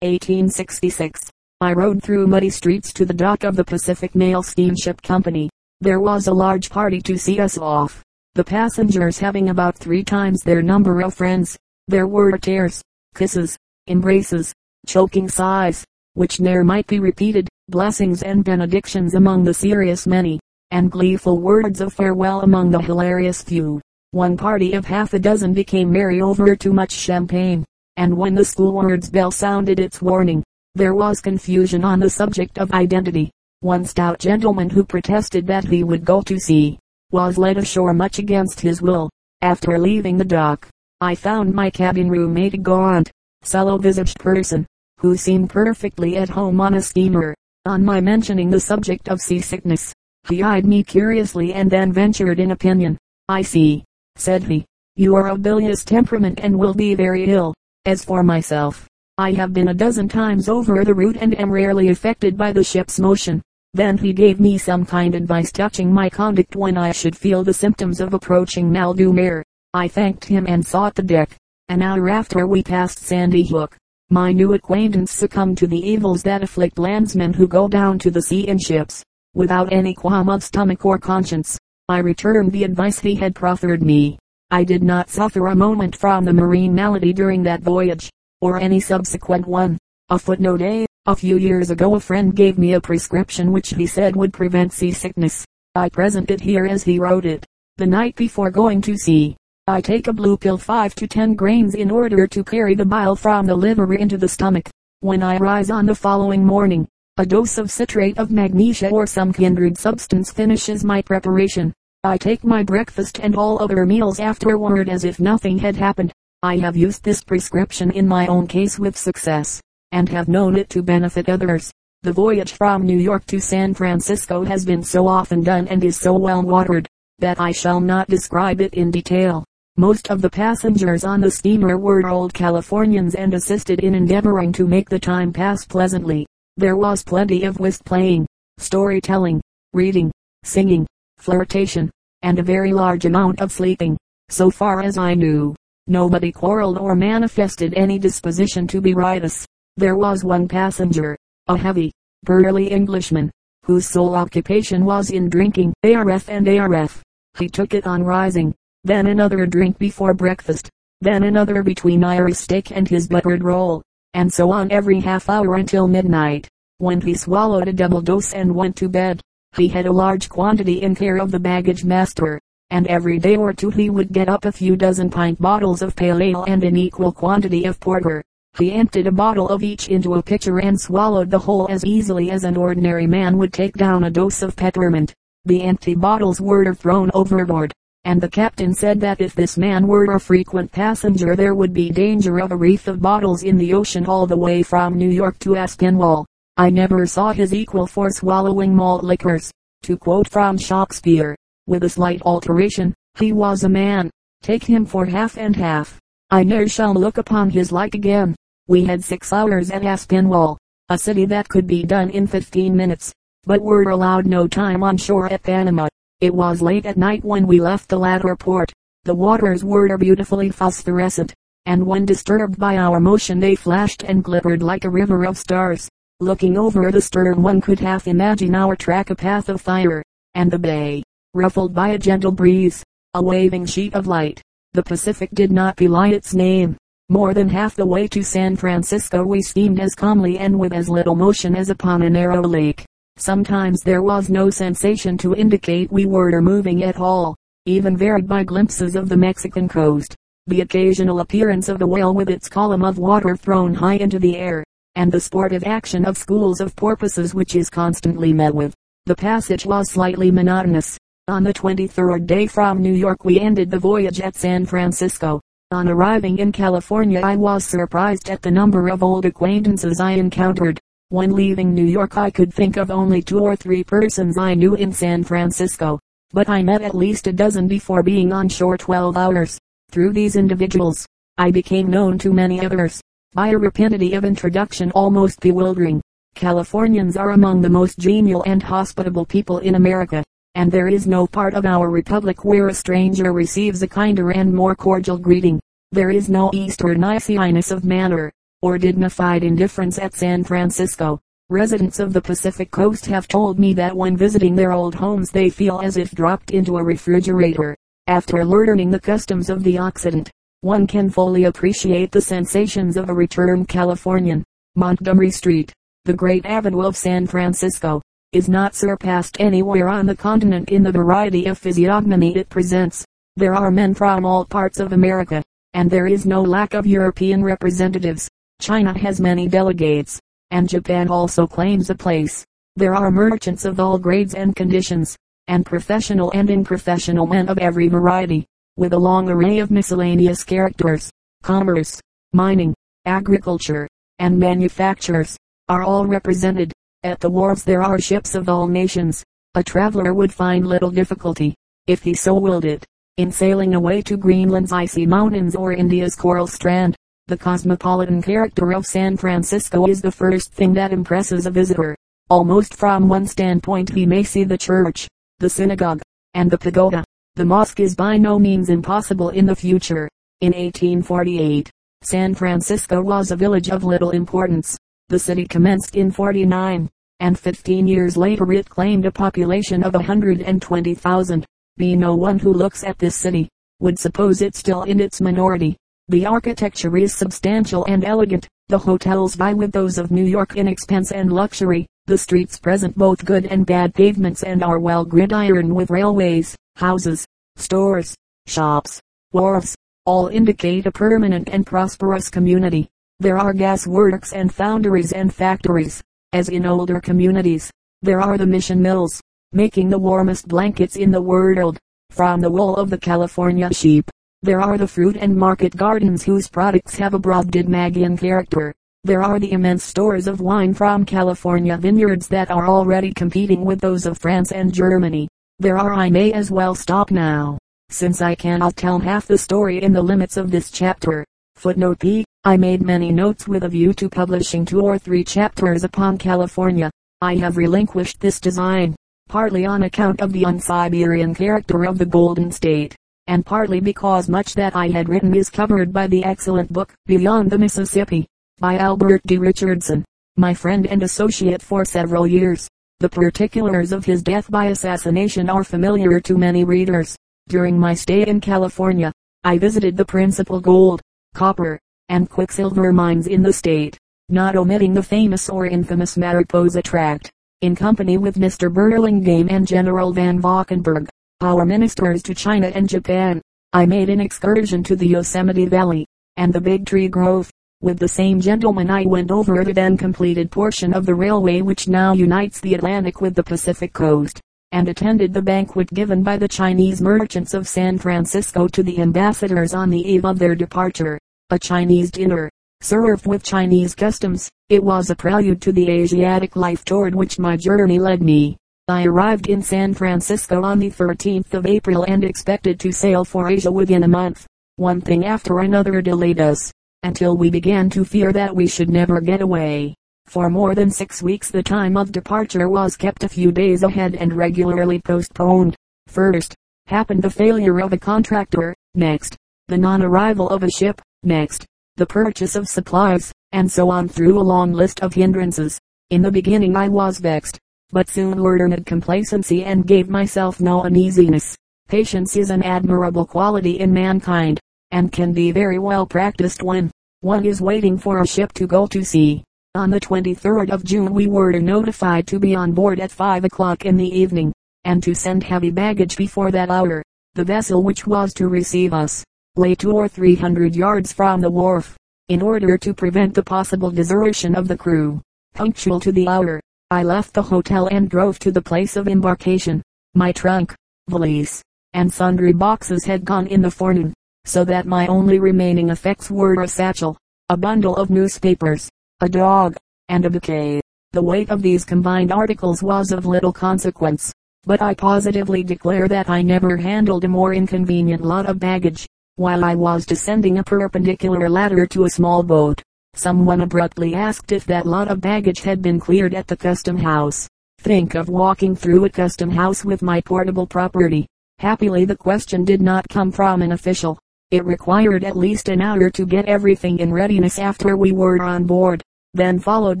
1866, 0.02 1.30
I 1.60 1.72
rode 1.72 2.02
through 2.02 2.26
muddy 2.26 2.50
streets 2.50 2.92
to 2.94 3.04
the 3.04 3.14
dock 3.14 3.44
of 3.44 3.56
the 3.56 3.64
Pacific 3.64 4.14
Mail 4.14 4.42
Steamship 4.42 5.00
Company. 5.02 5.50
There 5.80 6.00
was 6.00 6.26
a 6.26 6.34
large 6.34 6.68
party 6.68 7.00
to 7.02 7.18
see 7.18 7.40
us 7.40 7.58
off, 7.58 8.02
the 8.36 8.44
passengers 8.44 9.18
having 9.18 9.48
about 9.48 9.78
three 9.78 10.04
times 10.04 10.42
their 10.42 10.60
number 10.60 11.00
of 11.00 11.14
friends. 11.14 11.56
There 11.88 12.06
were 12.06 12.36
tears, 12.36 12.82
kisses, 13.14 13.56
embraces, 13.88 14.52
choking 14.86 15.26
sighs, 15.26 15.86
which 16.12 16.38
ne'er 16.38 16.62
might 16.62 16.86
be 16.86 17.00
repeated, 17.00 17.48
blessings 17.70 18.22
and 18.22 18.44
benedictions 18.44 19.14
among 19.14 19.44
the 19.44 19.54
serious 19.54 20.06
many, 20.06 20.38
and 20.70 20.90
gleeful 20.90 21.40
words 21.40 21.80
of 21.80 21.94
farewell 21.94 22.42
among 22.42 22.70
the 22.70 22.78
hilarious 22.78 23.40
few. 23.40 23.80
One 24.10 24.36
party 24.36 24.74
of 24.74 24.84
half 24.84 25.14
a 25.14 25.18
dozen 25.18 25.54
became 25.54 25.90
merry 25.90 26.20
over 26.20 26.54
too 26.54 26.74
much 26.74 26.92
champagne, 26.92 27.64
and 27.96 28.14
when 28.14 28.34
the 28.34 28.44
schoolwards 28.44 29.08
bell 29.08 29.30
sounded 29.30 29.80
its 29.80 30.02
warning, 30.02 30.44
there 30.74 30.94
was 30.94 31.22
confusion 31.22 31.84
on 31.84 32.00
the 32.00 32.10
subject 32.10 32.58
of 32.58 32.72
identity. 32.72 33.30
One 33.60 33.86
stout 33.86 34.18
gentleman 34.18 34.68
who 34.68 34.84
protested 34.84 35.46
that 35.46 35.64
he 35.64 35.84
would 35.84 36.04
go 36.04 36.20
to 36.20 36.38
sea, 36.38 36.78
was 37.16 37.38
led 37.38 37.56
ashore 37.56 37.94
much 37.94 38.18
against 38.18 38.60
his 38.60 38.82
will. 38.82 39.08
After 39.40 39.78
leaving 39.78 40.18
the 40.18 40.24
dock, 40.38 40.68
I 41.00 41.14
found 41.14 41.54
my 41.54 41.70
cabin 41.70 42.10
roommate 42.10 42.52
a 42.52 42.58
gaunt, 42.58 43.10
sallow-visaged 43.40 44.18
person, 44.18 44.66
who 45.00 45.16
seemed 45.16 45.48
perfectly 45.48 46.18
at 46.18 46.28
home 46.28 46.60
on 46.60 46.74
a 46.74 46.82
steamer. 46.82 47.34
On 47.64 47.82
my 47.82 48.02
mentioning 48.02 48.50
the 48.50 48.60
subject 48.60 49.08
of 49.08 49.22
seasickness, 49.22 49.94
he 50.28 50.42
eyed 50.42 50.66
me 50.66 50.84
curiously 50.84 51.54
and 51.54 51.70
then 51.70 51.90
ventured 51.90 52.38
an 52.38 52.50
opinion. 52.50 52.98
I 53.30 53.40
see, 53.40 53.82
said 54.16 54.42
he. 54.42 54.66
You 54.96 55.14
are 55.14 55.28
of 55.28 55.40
bilious 55.40 55.86
temperament 55.86 56.40
and 56.42 56.58
will 56.58 56.74
be 56.74 56.94
very 56.94 57.24
ill. 57.30 57.54
As 57.86 58.04
for 58.04 58.22
myself, 58.22 58.86
I 59.16 59.32
have 59.32 59.54
been 59.54 59.68
a 59.68 59.74
dozen 59.74 60.06
times 60.06 60.50
over 60.50 60.84
the 60.84 60.92
route 60.92 61.16
and 61.18 61.34
am 61.40 61.50
rarely 61.50 61.88
affected 61.88 62.36
by 62.36 62.52
the 62.52 62.62
ship's 62.62 63.00
motion. 63.00 63.40
Then 63.74 63.98
he 63.98 64.12
gave 64.12 64.40
me 64.40 64.58
some 64.58 64.86
kind 64.86 65.14
advice 65.14 65.52
touching 65.52 65.92
my 65.92 66.08
conduct 66.08 66.56
when 66.56 66.78
I 66.78 66.92
should 66.92 67.16
feel 67.16 67.44
the 67.44 67.52
symptoms 67.52 68.00
of 68.00 68.14
approaching 68.14 68.70
mal 68.70 68.94
de 68.94 69.42
I 69.74 69.88
thanked 69.88 70.24
him 70.24 70.46
and 70.48 70.66
sought 70.66 70.94
the 70.94 71.02
deck. 71.02 71.36
An 71.68 71.82
hour 71.82 72.08
after 72.08 72.46
we 72.46 72.62
passed 72.62 73.00
Sandy 73.00 73.44
Hook. 73.44 73.76
My 74.08 74.30
new 74.30 74.52
acquaintance 74.52 75.10
succumbed 75.10 75.58
to 75.58 75.66
the 75.66 75.76
evils 75.78 76.22
that 76.22 76.44
afflict 76.44 76.78
landsmen 76.78 77.34
who 77.34 77.48
go 77.48 77.66
down 77.66 77.98
to 77.98 78.10
the 78.10 78.22
sea 78.22 78.46
in 78.46 78.56
ships, 78.56 79.02
without 79.34 79.72
any 79.72 79.94
qualm 79.94 80.28
of 80.28 80.44
stomach 80.44 80.86
or 80.86 80.96
conscience. 80.96 81.58
I 81.88 81.98
returned 81.98 82.52
the 82.52 82.62
advice 82.62 83.00
he 83.00 83.16
had 83.16 83.34
proffered 83.34 83.82
me. 83.82 84.16
I 84.52 84.62
did 84.62 84.84
not 84.84 85.10
suffer 85.10 85.48
a 85.48 85.56
moment 85.56 85.96
from 85.96 86.24
the 86.24 86.32
marine 86.32 86.72
malady 86.72 87.12
during 87.12 87.42
that 87.42 87.62
voyage, 87.62 88.08
or 88.40 88.60
any 88.60 88.78
subsequent 88.78 89.46
one. 89.46 89.76
A 90.08 90.20
footnote 90.20 90.62
A. 90.62 90.85
A 91.08 91.14
few 91.14 91.36
years 91.36 91.70
ago 91.70 91.94
a 91.94 92.00
friend 92.00 92.34
gave 92.34 92.58
me 92.58 92.72
a 92.72 92.80
prescription 92.80 93.52
which 93.52 93.72
he 93.72 93.86
said 93.86 94.16
would 94.16 94.32
prevent 94.32 94.72
seasickness. 94.72 95.44
I 95.76 95.88
present 95.88 96.32
it 96.32 96.40
here 96.40 96.66
as 96.66 96.82
he 96.82 96.98
wrote 96.98 97.24
it. 97.24 97.46
The 97.76 97.86
night 97.86 98.16
before 98.16 98.50
going 98.50 98.80
to 98.80 98.96
sea, 98.96 99.36
I 99.68 99.80
take 99.80 100.08
a 100.08 100.12
blue 100.12 100.36
pill 100.36 100.58
5 100.58 100.96
to 100.96 101.06
10 101.06 101.34
grains 101.36 101.76
in 101.76 101.92
order 101.92 102.26
to 102.26 102.42
carry 102.42 102.74
the 102.74 102.84
bile 102.84 103.14
from 103.14 103.46
the 103.46 103.54
liver 103.54 103.94
into 103.94 104.18
the 104.18 104.26
stomach. 104.26 104.68
When 104.98 105.22
I 105.22 105.36
rise 105.36 105.70
on 105.70 105.86
the 105.86 105.94
following 105.94 106.44
morning, 106.44 106.88
a 107.18 107.24
dose 107.24 107.56
of 107.56 107.70
citrate 107.70 108.18
of 108.18 108.32
magnesia 108.32 108.90
or 108.90 109.06
some 109.06 109.32
kindred 109.32 109.78
substance 109.78 110.32
finishes 110.32 110.82
my 110.82 111.02
preparation. 111.02 111.72
I 112.02 112.16
take 112.16 112.42
my 112.42 112.64
breakfast 112.64 113.20
and 113.20 113.36
all 113.36 113.62
other 113.62 113.86
meals 113.86 114.18
afterward 114.18 114.88
as 114.88 115.04
if 115.04 115.20
nothing 115.20 115.60
had 115.60 115.76
happened. 115.76 116.12
I 116.42 116.56
have 116.56 116.76
used 116.76 117.04
this 117.04 117.22
prescription 117.22 117.92
in 117.92 118.08
my 118.08 118.26
own 118.26 118.48
case 118.48 118.76
with 118.76 118.96
success, 118.96 119.60
and 119.92 120.08
have 120.08 120.28
known 120.28 120.56
it 120.56 120.68
to 120.70 120.82
benefit 120.82 121.28
others. 121.28 121.70
The 122.02 122.12
voyage 122.12 122.52
from 122.52 122.84
New 122.84 122.98
York 122.98 123.26
to 123.26 123.40
San 123.40 123.74
Francisco 123.74 124.44
has 124.44 124.64
been 124.64 124.82
so 124.82 125.08
often 125.08 125.42
done 125.42 125.66
and 125.68 125.82
is 125.82 125.96
so 125.96 126.12
well 126.14 126.42
watered, 126.42 126.86
that 127.18 127.40
I 127.40 127.52
shall 127.52 127.80
not 127.80 128.08
describe 128.08 128.60
it 128.60 128.74
in 128.74 128.90
detail. 128.90 129.44
Most 129.78 130.10
of 130.10 130.22
the 130.22 130.30
passengers 130.30 131.04
on 131.04 131.20
the 131.20 131.30
steamer 131.30 131.76
were 131.76 132.08
old 132.08 132.32
Californians 132.32 133.14
and 133.14 133.34
assisted 133.34 133.80
in 133.80 133.94
endeavoring 133.94 134.52
to 134.52 134.66
make 134.66 134.88
the 134.88 134.98
time 134.98 135.32
pass 135.32 135.64
pleasantly. 135.64 136.26
There 136.56 136.76
was 136.76 137.02
plenty 137.02 137.44
of 137.44 137.60
whist 137.60 137.84
playing, 137.84 138.26
storytelling, 138.58 139.42
reading, 139.74 140.10
singing, 140.44 140.86
flirtation, 141.18 141.90
and 142.22 142.38
a 142.38 142.42
very 142.42 142.72
large 142.72 143.04
amount 143.04 143.40
of 143.40 143.52
sleeping. 143.52 143.96
So 144.28 144.50
far 144.50 144.80
as 144.80 144.96
I 144.96 145.14
knew, 145.14 145.54
nobody 145.86 146.32
quarreled 146.32 146.78
or 146.78 146.94
manifested 146.94 147.74
any 147.74 147.98
disposition 147.98 148.66
to 148.68 148.80
be 148.80 148.94
riotous. 148.94 149.46
There 149.78 149.96
was 149.96 150.24
one 150.24 150.48
passenger, 150.48 151.18
a 151.48 151.58
heavy, 151.58 151.92
burly 152.24 152.68
Englishman, 152.68 153.30
whose 153.62 153.86
sole 153.86 154.14
occupation 154.14 154.86
was 154.86 155.10
in 155.10 155.28
drinking 155.28 155.74
ARF 155.84 156.30
and 156.30 156.48
ARF. 156.48 157.02
He 157.38 157.46
took 157.46 157.74
it 157.74 157.86
on 157.86 158.02
rising, 158.02 158.54
then 158.84 159.08
another 159.08 159.44
drink 159.44 159.76
before 159.78 160.14
breakfast, 160.14 160.70
then 161.02 161.24
another 161.24 161.62
between 161.62 162.04
Irish 162.04 162.38
steak 162.38 162.70
and 162.70 162.88
his 162.88 163.06
buttered 163.06 163.44
roll, 163.44 163.82
and 164.14 164.32
so 164.32 164.50
on 164.50 164.72
every 164.72 164.98
half 164.98 165.28
hour 165.28 165.56
until 165.56 165.86
midnight. 165.86 166.48
when 166.78 167.00
he 167.00 167.14
swallowed 167.14 167.68
a 167.68 167.72
double 167.72 168.00
dose 168.00 168.32
and 168.32 168.54
went 168.54 168.76
to 168.76 168.88
bed. 168.88 169.20
He 169.56 169.68
had 169.68 169.84
a 169.84 169.92
large 169.92 170.28
quantity 170.30 170.82
in 170.82 170.94
care 170.94 171.18
of 171.18 171.30
the 171.30 171.40
baggage 171.40 171.84
master, 171.84 172.40
and 172.70 172.86
every 172.86 173.18
day 173.18 173.36
or 173.36 173.52
two 173.52 173.70
he 173.70 173.90
would 173.90 174.12
get 174.12 174.28
up 174.28 174.46
a 174.46 174.52
few 174.52 174.74
dozen 174.76 175.10
pint 175.10 175.40
bottles 175.40 175.82
of 175.82 175.94
pale 175.96 176.22
ale 176.22 176.44
and 176.44 176.64
an 176.64 176.76
equal 176.76 177.12
quantity 177.12 177.64
of 177.64 177.78
porter. 177.78 178.22
He 178.58 178.72
emptied 178.72 179.06
a 179.06 179.12
bottle 179.12 179.50
of 179.50 179.62
each 179.62 179.88
into 179.88 180.14
a 180.14 180.22
pitcher 180.22 180.60
and 180.60 180.80
swallowed 180.80 181.30
the 181.30 181.38
whole 181.38 181.66
as 181.68 181.84
easily 181.84 182.30
as 182.30 182.44
an 182.44 182.56
ordinary 182.56 183.06
man 183.06 183.36
would 183.36 183.52
take 183.52 183.74
down 183.74 184.04
a 184.04 184.10
dose 184.10 184.40
of 184.40 184.56
peppermint. 184.56 185.12
The 185.44 185.62
empty 185.62 185.94
bottles 185.94 186.40
were 186.40 186.72
thrown 186.72 187.10
overboard, 187.12 187.74
and 188.04 188.18
the 188.18 188.30
captain 188.30 188.72
said 188.72 188.98
that 189.00 189.20
if 189.20 189.34
this 189.34 189.58
man 189.58 189.86
were 189.86 190.14
a 190.14 190.18
frequent 190.18 190.72
passenger 190.72 191.36
there 191.36 191.54
would 191.54 191.74
be 191.74 191.90
danger 191.90 192.40
of 192.40 192.50
a 192.50 192.56
reef 192.56 192.88
of 192.88 193.02
bottles 193.02 193.42
in 193.42 193.58
the 193.58 193.74
ocean 193.74 194.06
all 194.06 194.26
the 194.26 194.36
way 194.36 194.62
from 194.62 194.96
New 194.96 195.10
York 195.10 195.38
to 195.40 195.56
Aspinwall. 195.56 196.24
I 196.56 196.70
never 196.70 197.04
saw 197.04 197.32
his 197.32 197.52
equal 197.52 197.86
for 197.86 198.08
swallowing 198.10 198.74
malt 198.74 199.04
liquors. 199.04 199.52
To 199.82 199.98
quote 199.98 200.28
from 200.28 200.56
Shakespeare, 200.56 201.36
with 201.66 201.84
a 201.84 201.90
slight 201.90 202.22
alteration, 202.22 202.94
he 203.18 203.32
was 203.32 203.64
a 203.64 203.68
man. 203.68 204.08
Take 204.42 204.64
him 204.64 204.86
for 204.86 205.04
half 205.04 205.36
and 205.36 205.54
half. 205.54 206.00
I 206.30 206.42
ne'er 206.42 206.68
shall 206.68 206.94
look 206.94 207.18
upon 207.18 207.50
his 207.50 207.70
like 207.70 207.94
again. 207.94 208.34
We 208.68 208.84
had 208.84 209.04
six 209.04 209.32
hours 209.32 209.70
at 209.70 209.82
Aspinwall, 209.82 210.58
a 210.88 210.98
city 210.98 211.24
that 211.26 211.48
could 211.48 211.68
be 211.68 211.84
done 211.84 212.10
in 212.10 212.26
15 212.26 212.74
minutes, 212.74 213.12
but 213.44 213.62
were 213.62 213.90
allowed 213.90 214.26
no 214.26 214.48
time 214.48 214.82
on 214.82 214.96
shore 214.96 215.32
at 215.32 215.44
Panama. 215.44 215.86
It 216.20 216.34
was 216.34 216.60
late 216.60 216.84
at 216.84 216.96
night 216.96 217.24
when 217.24 217.46
we 217.46 217.60
left 217.60 217.88
the 217.88 217.96
latter 217.96 218.34
port. 218.34 218.72
The 219.04 219.14
waters 219.14 219.62
were 219.62 219.96
beautifully 219.96 220.50
phosphorescent, 220.50 221.32
and 221.66 221.86
when 221.86 222.06
disturbed 222.06 222.58
by 222.58 222.76
our 222.76 222.98
motion 222.98 223.38
they 223.38 223.54
flashed 223.54 224.02
and 224.02 224.24
glittered 224.24 224.64
like 224.64 224.84
a 224.84 224.90
river 224.90 225.26
of 225.26 225.38
stars. 225.38 225.88
Looking 226.18 226.58
over 226.58 226.90
the 226.90 227.00
stern 227.00 227.42
one 227.42 227.60
could 227.60 227.78
half 227.78 228.08
imagine 228.08 228.56
our 228.56 228.74
track 228.74 229.10
a 229.10 229.14
path 229.14 229.48
of 229.48 229.60
fire, 229.60 230.02
and 230.34 230.50
the 230.50 230.58
bay, 230.58 231.04
ruffled 231.34 231.72
by 231.72 231.90
a 231.90 231.98
gentle 231.98 232.32
breeze, 232.32 232.82
a 233.14 233.22
waving 233.22 233.66
sheet 233.66 233.94
of 233.94 234.08
light. 234.08 234.42
The 234.72 234.82
Pacific 234.82 235.30
did 235.32 235.52
not 235.52 235.76
belie 235.76 236.08
its 236.08 236.34
name. 236.34 236.76
More 237.08 237.34
than 237.34 237.48
half 237.48 237.76
the 237.76 237.86
way 237.86 238.08
to 238.08 238.24
San 238.24 238.56
Francisco 238.56 239.24
we 239.24 239.40
steamed 239.40 239.78
as 239.78 239.94
calmly 239.94 240.38
and 240.38 240.58
with 240.58 240.72
as 240.72 240.88
little 240.88 241.14
motion 241.14 241.54
as 241.54 241.70
upon 241.70 242.02
a 242.02 242.10
narrow 242.10 242.42
lake. 242.42 242.84
Sometimes 243.16 243.80
there 243.82 244.02
was 244.02 244.28
no 244.28 244.50
sensation 244.50 245.16
to 245.18 245.32
indicate 245.32 245.92
we 245.92 246.04
were 246.04 246.42
moving 246.42 246.82
at 246.82 246.96
all, 246.96 247.36
even 247.64 247.96
varied 247.96 248.26
by 248.26 248.42
glimpses 248.42 248.96
of 248.96 249.08
the 249.08 249.16
Mexican 249.16 249.68
coast. 249.68 250.16
The 250.48 250.62
occasional 250.62 251.20
appearance 251.20 251.68
of 251.68 251.78
the 251.78 251.86
whale 251.86 252.12
with 252.12 252.28
its 252.28 252.48
column 252.48 252.84
of 252.84 252.98
water 252.98 253.36
thrown 253.36 253.72
high 253.72 253.98
into 253.98 254.18
the 254.18 254.36
air, 254.36 254.64
and 254.96 255.12
the 255.12 255.20
sportive 255.20 255.62
action 255.62 256.04
of 256.04 256.18
schools 256.18 256.60
of 256.60 256.74
porpoises 256.74 257.34
which 257.34 257.54
is 257.54 257.70
constantly 257.70 258.32
met 258.32 258.52
with. 258.52 258.74
The 259.04 259.14
passage 259.14 259.64
was 259.64 259.92
slightly 259.92 260.32
monotonous. 260.32 260.98
On 261.28 261.44
the 261.44 261.54
23rd 261.54 262.26
day 262.26 262.48
from 262.48 262.82
New 262.82 262.94
York 262.94 263.24
we 263.24 263.38
ended 263.38 263.70
the 263.70 263.78
voyage 263.78 264.20
at 264.20 264.34
San 264.34 264.66
Francisco. 264.66 265.40
On 265.72 265.88
arriving 265.88 266.38
in 266.38 266.52
California 266.52 267.20
I 267.24 267.34
was 267.34 267.64
surprised 267.64 268.30
at 268.30 268.40
the 268.40 268.52
number 268.52 268.88
of 268.88 269.02
old 269.02 269.24
acquaintances 269.24 269.98
I 269.98 270.12
encountered. 270.12 270.78
When 271.08 271.32
leaving 271.32 271.74
New 271.74 271.84
York 271.84 272.16
I 272.16 272.30
could 272.30 272.54
think 272.54 272.76
of 272.76 272.92
only 272.92 273.20
two 273.20 273.40
or 273.40 273.56
three 273.56 273.82
persons 273.82 274.38
I 274.38 274.54
knew 274.54 274.76
in 274.76 274.92
San 274.92 275.24
Francisco, 275.24 275.98
but 276.30 276.48
I 276.48 276.62
met 276.62 276.82
at 276.82 276.94
least 276.94 277.26
a 277.26 277.32
dozen 277.32 277.66
before 277.66 278.04
being 278.04 278.32
on 278.32 278.48
shore 278.48 278.78
12 278.78 279.16
hours. 279.16 279.58
Through 279.90 280.12
these 280.12 280.36
individuals, 280.36 281.04
I 281.36 281.50
became 281.50 281.90
known 281.90 282.16
to 282.18 282.32
many 282.32 282.64
others, 282.64 283.00
by 283.34 283.48
a 283.48 283.58
rapidity 283.58 284.14
of 284.14 284.24
introduction 284.24 284.92
almost 284.92 285.40
bewildering. 285.40 286.00
Californians 286.36 287.16
are 287.16 287.32
among 287.32 287.60
the 287.60 287.68
most 287.68 287.98
genial 287.98 288.44
and 288.46 288.62
hospitable 288.62 289.26
people 289.26 289.58
in 289.58 289.74
America 289.74 290.22
and 290.56 290.72
there 290.72 290.88
is 290.88 291.06
no 291.06 291.26
part 291.26 291.52
of 291.52 291.66
our 291.66 291.90
republic 291.90 292.42
where 292.42 292.68
a 292.68 292.74
stranger 292.74 293.34
receives 293.34 293.82
a 293.82 293.86
kinder 293.86 294.30
and 294.30 294.52
more 294.52 294.74
cordial 294.74 295.18
greeting. 295.18 295.60
There 295.92 296.10
is 296.10 296.30
no 296.30 296.50
eastern 296.54 297.04
iciness 297.04 297.70
of 297.70 297.84
manner, 297.84 298.32
or 298.62 298.78
dignified 298.78 299.44
indifference 299.44 299.98
at 299.98 300.14
San 300.14 300.44
Francisco. 300.44 301.20
Residents 301.50 302.00
of 302.00 302.14
the 302.14 302.22
Pacific 302.22 302.70
coast 302.70 303.04
have 303.04 303.28
told 303.28 303.58
me 303.58 303.74
that 303.74 303.94
when 303.94 304.16
visiting 304.16 304.56
their 304.56 304.72
old 304.72 304.94
homes 304.94 305.30
they 305.30 305.50
feel 305.50 305.80
as 305.80 305.98
if 305.98 306.10
dropped 306.12 306.50
into 306.50 306.78
a 306.78 306.82
refrigerator. 306.82 307.76
After 308.06 308.42
learning 308.42 308.90
the 308.90 308.98
customs 308.98 309.50
of 309.50 309.62
the 309.62 309.76
Occident, 309.76 310.30
one 310.62 310.86
can 310.86 311.10
fully 311.10 311.44
appreciate 311.44 312.12
the 312.12 312.20
sensations 312.22 312.96
of 312.96 313.10
a 313.10 313.14
returned 313.14 313.68
Californian. 313.68 314.42
Montgomery 314.74 315.30
Street, 315.30 315.70
the 316.06 316.14
great 316.14 316.46
avenue 316.46 316.80
of 316.80 316.96
San 316.96 317.26
Francisco, 317.26 318.00
is 318.32 318.48
not 318.48 318.74
surpassed 318.74 319.36
anywhere 319.40 319.88
on 319.88 320.06
the 320.06 320.16
continent 320.16 320.68
in 320.68 320.82
the 320.82 320.92
variety 320.92 321.46
of 321.46 321.58
physiognomy 321.58 322.36
it 322.36 322.48
presents. 322.48 323.04
There 323.36 323.54
are 323.54 323.70
men 323.70 323.94
from 323.94 324.24
all 324.24 324.44
parts 324.44 324.80
of 324.80 324.92
America, 324.92 325.42
and 325.74 325.90
there 325.90 326.06
is 326.06 326.26
no 326.26 326.42
lack 326.42 326.74
of 326.74 326.86
European 326.86 327.42
representatives. 327.44 328.28
China 328.60 328.96
has 328.98 329.20
many 329.20 329.48
delegates, 329.48 330.20
and 330.50 330.68
Japan 330.68 331.08
also 331.08 331.46
claims 331.46 331.90
a 331.90 331.94
place. 331.94 332.44
There 332.76 332.94
are 332.94 333.10
merchants 333.10 333.64
of 333.64 333.78
all 333.78 333.98
grades 333.98 334.34
and 334.34 334.56
conditions, 334.56 335.16
and 335.48 335.64
professional 335.64 336.30
and 336.32 336.50
unprofessional 336.50 337.26
men 337.26 337.48
of 337.48 337.58
every 337.58 337.88
variety, 337.88 338.46
with 338.76 338.92
a 338.92 338.98
long 338.98 339.28
array 339.28 339.58
of 339.58 339.70
miscellaneous 339.70 340.44
characters. 340.44 341.10
Commerce, 341.42 342.00
mining, 342.32 342.74
agriculture, 343.04 343.88
and 344.18 344.38
manufactures, 344.38 345.36
are 345.68 345.82
all 345.82 346.06
represented. 346.06 346.72
At 347.06 347.20
the 347.20 347.30
wharves 347.30 347.62
there 347.62 347.84
are 347.84 348.00
ships 348.00 348.34
of 348.34 348.48
all 348.48 348.66
nations. 348.66 349.22
A 349.54 349.62
traveler 349.62 350.12
would 350.12 350.34
find 350.34 350.66
little 350.66 350.90
difficulty, 350.90 351.54
if 351.86 352.02
he 352.02 352.14
so 352.14 352.34
willed 352.34 352.64
it, 352.64 352.84
in 353.16 353.30
sailing 353.30 353.76
away 353.76 354.02
to 354.02 354.16
Greenland's 354.16 354.72
icy 354.72 355.06
mountains 355.06 355.54
or 355.54 355.72
India's 355.72 356.16
coral 356.16 356.48
strand. 356.48 356.96
The 357.28 357.38
cosmopolitan 357.38 358.22
character 358.22 358.72
of 358.72 358.86
San 358.86 359.16
Francisco 359.16 359.86
is 359.86 360.02
the 360.02 360.10
first 360.10 360.52
thing 360.52 360.74
that 360.74 360.92
impresses 360.92 361.46
a 361.46 361.50
visitor. 361.52 361.94
Almost 362.28 362.74
from 362.74 363.08
one 363.08 363.28
standpoint 363.28 363.90
he 363.90 364.04
may 364.04 364.24
see 364.24 364.42
the 364.42 364.58
church, 364.58 365.06
the 365.38 365.48
synagogue, 365.48 366.02
and 366.34 366.50
the 366.50 366.58
pagoda. 366.58 367.04
The 367.36 367.44
mosque 367.44 367.78
is 367.78 367.94
by 367.94 368.18
no 368.18 368.36
means 368.36 368.68
impossible 368.68 369.28
in 369.28 369.46
the 369.46 369.54
future. 369.54 370.08
In 370.40 370.48
1848, 370.48 371.70
San 372.02 372.34
Francisco 372.34 373.00
was 373.00 373.30
a 373.30 373.36
village 373.36 373.70
of 373.70 373.84
little 373.84 374.10
importance. 374.10 374.76
The 375.08 375.20
city 375.20 375.46
commenced 375.46 375.94
in 375.94 376.10
49 376.10 376.90
and 377.20 377.38
15 377.38 377.86
years 377.86 378.16
later 378.16 378.52
it 378.52 378.68
claimed 378.68 379.06
a 379.06 379.10
population 379.10 379.82
of 379.82 379.94
120,000. 379.94 381.46
Be 381.76 381.96
no 381.96 382.14
one 382.14 382.38
who 382.38 382.52
looks 382.52 382.84
at 382.84 382.98
this 382.98 383.16
city, 383.16 383.48
would 383.80 383.98
suppose 383.98 384.42
it 384.42 384.54
still 384.54 384.82
in 384.84 385.00
its 385.00 385.20
minority. 385.20 385.76
The 386.08 386.26
architecture 386.26 386.96
is 386.96 387.14
substantial 387.14 387.84
and 387.86 388.04
elegant. 388.04 388.46
The 388.68 388.78
hotels 388.78 389.34
vie 389.34 389.54
with 389.54 389.72
those 389.72 389.98
of 389.98 390.10
New 390.10 390.24
York 390.24 390.56
in 390.56 390.68
expense 390.68 391.12
and 391.12 391.32
luxury. 391.32 391.86
The 392.06 392.16
streets 392.16 392.58
present 392.58 392.96
both 392.96 393.24
good 393.24 393.46
and 393.46 393.66
bad 393.66 393.94
pavements 393.94 394.42
and 394.42 394.62
are 394.62 394.78
well 394.78 395.04
gridironed 395.04 395.72
with 395.72 395.90
railways, 395.90 396.56
houses, 396.76 397.26
stores, 397.56 398.14
shops, 398.46 399.00
wharves. 399.32 399.74
All 400.04 400.28
indicate 400.28 400.86
a 400.86 400.92
permanent 400.92 401.48
and 401.48 401.66
prosperous 401.66 402.28
community. 402.28 402.88
There 403.18 403.38
are 403.38 403.52
gas 403.52 403.86
works 403.86 404.32
and 404.32 404.54
foundries 404.54 405.12
and 405.12 405.34
factories, 405.34 406.02
as 406.32 406.48
in 406.48 406.66
older 406.66 407.00
communities. 407.00 407.70
There 408.02 408.20
are 408.20 408.38
the 408.38 408.46
mission 408.46 408.80
mills, 408.82 409.20
making 409.52 409.88
the 409.88 409.98
warmest 409.98 410.48
blankets 410.48 410.96
in 410.96 411.10
the 411.10 411.22
world, 411.22 411.78
from 412.10 412.40
the 412.40 412.50
wool 412.50 412.76
of 412.76 412.90
the 412.90 412.98
California 412.98 413.72
sheep. 413.72 414.10
There 414.42 414.60
are 414.60 414.78
the 414.78 414.86
fruit 414.86 415.16
and 415.16 415.36
market 415.36 415.76
gardens 415.76 416.22
whose 416.22 416.48
products 416.48 416.96
have 416.96 417.14
a 417.14 417.18
Brobdingnagian 417.18 418.18
character. 418.18 418.74
There 419.04 419.22
are 419.22 419.38
the 419.38 419.52
immense 419.52 419.84
stores 419.84 420.26
of 420.26 420.40
wine 420.40 420.74
from 420.74 421.04
California 421.04 421.76
vineyards 421.76 422.28
that 422.28 422.50
are 422.50 422.66
already 422.66 423.12
competing 423.12 423.64
with 423.64 423.80
those 423.80 424.04
of 424.04 424.18
France 424.18 424.52
and 424.52 424.72
Germany. 424.72 425.28
There 425.58 425.78
are 425.78 425.94
I 425.94 426.10
may 426.10 426.32
as 426.32 426.50
well 426.50 426.74
stop 426.74 427.10
now, 427.10 427.56
since 427.88 428.20
I 428.20 428.34
cannot 428.34 428.76
tell 428.76 428.98
half 428.98 429.26
the 429.26 429.38
story 429.38 429.82
in 429.82 429.92
the 429.92 430.02
limits 430.02 430.36
of 430.36 430.50
this 430.50 430.70
chapter. 430.70 431.24
Footnote 431.54 431.98
B. 432.00 432.24
I 432.46 432.56
made 432.56 432.80
many 432.80 433.10
notes 433.10 433.48
with 433.48 433.64
a 433.64 433.68
view 433.68 433.92
to 433.94 434.08
publishing 434.08 434.64
two 434.64 434.80
or 434.80 435.00
three 435.00 435.24
chapters 435.24 435.82
upon 435.82 436.16
California. 436.16 436.92
I 437.20 437.34
have 437.34 437.56
relinquished 437.56 438.20
this 438.20 438.38
design, 438.38 438.94
partly 439.28 439.66
on 439.66 439.82
account 439.82 440.20
of 440.20 440.32
the 440.32 440.44
un-Siberian 440.44 441.34
character 441.34 441.84
of 441.84 441.98
the 441.98 442.06
Golden 442.06 442.52
State, 442.52 442.94
and 443.26 443.44
partly 443.44 443.80
because 443.80 444.28
much 444.28 444.54
that 444.54 444.76
I 444.76 444.90
had 444.90 445.08
written 445.08 445.34
is 445.34 445.50
covered 445.50 445.92
by 445.92 446.06
the 446.06 446.22
excellent 446.22 446.72
book 446.72 446.94
Beyond 447.06 447.50
the 447.50 447.58
Mississippi, 447.58 448.28
by 448.60 448.78
Albert 448.78 449.22
D. 449.26 449.38
Richardson, 449.38 450.04
my 450.36 450.54
friend 450.54 450.86
and 450.86 451.02
associate 451.02 451.62
for 451.62 451.84
several 451.84 452.28
years. 452.28 452.68
The 453.00 453.08
particulars 453.08 453.90
of 453.90 454.04
his 454.04 454.22
death 454.22 454.48
by 454.52 454.66
assassination 454.66 455.50
are 455.50 455.64
familiar 455.64 456.20
to 456.20 456.38
many 456.38 456.62
readers. 456.62 457.16
During 457.48 457.76
my 457.76 457.94
stay 457.94 458.24
in 458.24 458.40
California, 458.40 459.10
I 459.42 459.58
visited 459.58 459.96
the 459.96 460.04
principal 460.04 460.60
gold, 460.60 461.00
copper, 461.34 461.80
and 462.08 462.30
quicksilver 462.30 462.92
mines 462.92 463.26
in 463.26 463.42
the 463.42 463.52
state. 463.52 463.98
not 464.28 464.56
omitting 464.56 464.92
the 464.92 465.02
famous 465.02 465.48
or 465.48 465.66
infamous 465.66 466.16
Mariposa 466.16 466.82
tract, 466.82 467.30
in 467.60 467.76
company 467.76 468.18
with 468.18 468.36
Mr. 468.36 468.72
Burlingame 468.72 469.48
and 469.48 469.66
General 469.66 470.12
Van 470.12 470.40
Valkenburgh, 470.40 471.08
our 471.40 471.64
ministers 471.64 472.22
to 472.24 472.34
China 472.34 472.66
and 472.68 472.88
Japan. 472.88 473.40
I 473.72 473.86
made 473.86 474.10
an 474.10 474.20
excursion 474.20 474.82
to 474.84 474.96
the 474.96 475.06
Yosemite 475.06 475.66
Valley, 475.66 476.06
and 476.36 476.52
the 476.52 476.60
Big 476.60 476.86
Tree 476.86 477.08
Grove. 477.08 477.50
With 477.82 477.98
the 477.98 478.08
same 478.08 478.40
gentleman 478.40 478.90
I 478.90 479.04
went 479.04 479.30
over 479.30 479.62
the 479.62 479.72
then 479.72 479.96
completed 479.96 480.50
portion 480.50 480.94
of 480.94 481.06
the 481.06 481.14
railway 481.14 481.60
which 481.60 481.88
now 481.88 482.12
unites 482.12 482.58
the 482.58 482.74
Atlantic 482.74 483.20
with 483.20 483.34
the 483.34 483.42
Pacific 483.42 483.92
coast, 483.92 484.40
and 484.72 484.88
attended 484.88 485.32
the 485.32 485.42
banquet 485.42 485.88
given 485.90 486.22
by 486.22 486.36
the 486.36 486.48
Chinese 486.48 487.00
merchants 487.00 487.54
of 487.54 487.68
San 487.68 487.98
Francisco 487.98 488.66
to 488.68 488.82
the 488.82 488.98
ambassadors 489.00 489.74
on 489.74 489.90
the 489.90 490.00
eve 490.00 490.24
of 490.24 490.38
their 490.38 490.54
departure. 490.54 491.18
A 491.50 491.60
Chinese 491.60 492.10
dinner, 492.10 492.50
served 492.80 493.24
with 493.24 493.44
Chinese 493.44 493.94
customs. 493.94 494.50
It 494.68 494.82
was 494.82 495.10
a 495.10 495.14
prelude 495.14 495.62
to 495.62 495.70
the 495.70 495.88
Asiatic 495.88 496.56
life 496.56 496.84
toward 496.84 497.14
which 497.14 497.38
my 497.38 497.56
journey 497.56 498.00
led 498.00 498.20
me. 498.20 498.56
I 498.88 499.04
arrived 499.04 499.48
in 499.48 499.62
San 499.62 499.94
Francisco 499.94 500.64
on 500.64 500.80
the 500.80 500.90
13th 500.90 501.54
of 501.54 501.64
April 501.64 502.04
and 502.08 502.24
expected 502.24 502.80
to 502.80 502.90
sail 502.90 503.24
for 503.24 503.48
Asia 503.48 503.70
within 503.70 504.02
a 504.02 504.08
month. 504.08 504.44
One 504.74 505.00
thing 505.00 505.24
after 505.24 505.60
another 505.60 506.02
delayed 506.02 506.40
us, 506.40 506.72
until 507.04 507.36
we 507.36 507.48
began 507.48 507.90
to 507.90 508.04
fear 508.04 508.32
that 508.32 508.56
we 508.56 508.66
should 508.66 508.90
never 508.90 509.20
get 509.20 509.40
away. 509.40 509.94
For 510.26 510.50
more 510.50 510.74
than 510.74 510.90
six 510.90 511.22
weeks 511.22 511.48
the 511.48 511.62
time 511.62 511.96
of 511.96 512.10
departure 512.10 512.68
was 512.68 512.96
kept 512.96 513.22
a 513.22 513.28
few 513.28 513.52
days 513.52 513.84
ahead 513.84 514.16
and 514.16 514.32
regularly 514.32 515.00
postponed. 515.00 515.76
First, 516.08 516.56
happened 516.86 517.22
the 517.22 517.30
failure 517.30 517.78
of 517.80 517.92
a 517.92 517.98
contractor, 517.98 518.74
next, 518.96 519.36
the 519.68 519.78
non-arrival 519.78 520.48
of 520.48 520.64
a 520.64 520.70
ship, 520.70 521.00
next, 521.22 521.66
the 521.96 522.06
purchase 522.06 522.56
of 522.56 522.68
supplies, 522.68 523.32
and 523.52 523.70
so 523.70 523.90
on 523.90 524.08
through 524.08 524.38
a 524.38 524.42
long 524.42 524.72
list 524.72 525.00
of 525.00 525.14
hindrances. 525.14 525.78
In 526.10 526.22
the 526.22 526.30
beginning 526.30 526.76
I 526.76 526.88
was 526.88 527.18
vexed, 527.18 527.58
but 527.90 528.08
soon 528.08 528.42
learned 528.42 528.84
complacency 528.84 529.64
and 529.64 529.86
gave 529.86 530.08
myself 530.08 530.60
no 530.60 530.82
uneasiness. 530.82 531.56
Patience 531.88 532.36
is 532.36 532.50
an 532.50 532.62
admirable 532.62 533.24
quality 533.24 533.80
in 533.80 533.92
mankind, 533.92 534.60
and 534.90 535.12
can 535.12 535.32
be 535.32 535.52
very 535.52 535.78
well 535.78 536.06
practiced 536.06 536.62
when 536.62 536.90
one 537.20 537.44
is 537.44 537.60
waiting 537.60 537.96
for 537.96 538.20
a 538.20 538.26
ship 538.26 538.52
to 538.52 538.66
go 538.66 538.86
to 538.86 539.04
sea. 539.04 539.42
On 539.74 539.90
the 539.90 540.00
23rd 540.00 540.70
of 540.70 540.84
June 540.84 541.12
we 541.12 541.26
were 541.26 541.52
notified 541.52 542.26
to 542.28 542.38
be 542.38 542.54
on 542.54 542.72
board 542.72 543.00
at 543.00 543.10
5 543.10 543.44
o'clock 543.44 543.84
in 543.84 543.96
the 543.96 544.18
evening, 544.18 544.52
and 544.84 545.02
to 545.02 545.14
send 545.14 545.42
heavy 545.42 545.70
baggage 545.70 546.16
before 546.16 546.50
that 546.50 546.70
hour. 546.70 547.02
The 547.34 547.44
vessel 547.44 547.82
which 547.82 548.06
was 548.06 548.32
to 548.34 548.48
receive 548.48 548.92
us, 548.92 549.24
lay 549.56 549.74
two 549.74 549.92
or 549.92 550.06
three 550.06 550.34
hundred 550.34 550.76
yards 550.76 551.12
from 551.12 551.40
the 551.40 551.50
wharf, 551.50 551.96
in 552.28 552.42
order 552.42 552.76
to 552.76 552.92
prevent 552.92 553.34
the 553.34 553.42
possible 553.42 553.90
desertion 553.90 554.54
of 554.54 554.68
the 554.68 554.76
crew. 554.76 555.20
Punctual 555.54 555.98
to 556.00 556.12
the 556.12 556.28
hour, 556.28 556.60
I 556.90 557.02
left 557.02 557.32
the 557.32 557.42
hotel 557.42 557.88
and 557.88 558.08
drove 558.10 558.38
to 558.40 558.52
the 558.52 558.60
place 558.60 558.96
of 558.96 559.08
embarkation. 559.08 559.82
My 560.14 560.30
trunk, 560.32 560.74
valise, 561.08 561.62
and 561.94 562.12
sundry 562.12 562.52
boxes 562.52 563.04
had 563.04 563.24
gone 563.24 563.46
in 563.46 563.62
the 563.62 563.70
forenoon, 563.70 564.12
so 564.44 564.64
that 564.64 564.86
my 564.86 565.06
only 565.06 565.38
remaining 565.38 565.88
effects 565.88 566.30
were 566.30 566.62
a 566.62 566.68
satchel, 566.68 567.16
a 567.48 567.56
bundle 567.56 567.96
of 567.96 568.10
newspapers, 568.10 568.88
a 569.20 569.28
dog, 569.28 569.76
and 570.10 570.24
a 570.24 570.30
bouquet. 570.30 570.80
The 571.12 571.22
weight 571.22 571.48
of 571.48 571.62
these 571.62 571.84
combined 571.84 572.30
articles 572.30 572.82
was 572.82 573.10
of 573.12 573.24
little 573.24 573.52
consequence, 573.52 574.30
but 574.64 574.82
I 574.82 574.92
positively 574.92 575.62
declare 575.62 576.08
that 576.08 576.28
I 576.28 576.42
never 576.42 576.76
handled 576.76 577.24
a 577.24 577.28
more 577.28 577.54
inconvenient 577.54 578.22
lot 578.22 578.46
of 578.46 578.58
baggage. 578.58 579.06
While 579.38 579.66
I 579.66 579.74
was 579.74 580.06
descending 580.06 580.56
a 580.56 580.64
perpendicular 580.64 581.50
ladder 581.50 581.84
to 581.88 582.04
a 582.04 582.10
small 582.10 582.42
boat, 582.42 582.82
someone 583.12 583.60
abruptly 583.60 584.14
asked 584.14 584.50
if 584.50 584.64
that 584.64 584.86
lot 584.86 585.08
of 585.08 585.20
baggage 585.20 585.60
had 585.60 585.82
been 585.82 586.00
cleared 586.00 586.32
at 586.32 586.46
the 586.46 586.56
custom 586.56 586.96
house. 586.96 587.46
Think 587.80 588.14
of 588.14 588.30
walking 588.30 588.74
through 588.74 589.04
a 589.04 589.10
custom 589.10 589.50
house 589.50 589.84
with 589.84 590.00
my 590.00 590.22
portable 590.22 590.66
property. 590.66 591.26
Happily 591.58 592.06
the 592.06 592.16
question 592.16 592.64
did 592.64 592.80
not 592.80 593.10
come 593.10 593.30
from 593.30 593.60
an 593.60 593.72
official. 593.72 594.18
It 594.50 594.64
required 594.64 595.22
at 595.22 595.36
least 595.36 595.68
an 595.68 595.82
hour 595.82 596.08
to 596.08 596.24
get 596.24 596.46
everything 596.46 596.98
in 596.98 597.12
readiness 597.12 597.58
after 597.58 597.94
we 597.94 598.12
were 598.12 598.40
on 598.40 598.64
board. 598.64 599.02
Then 599.34 599.58
followed 599.58 600.00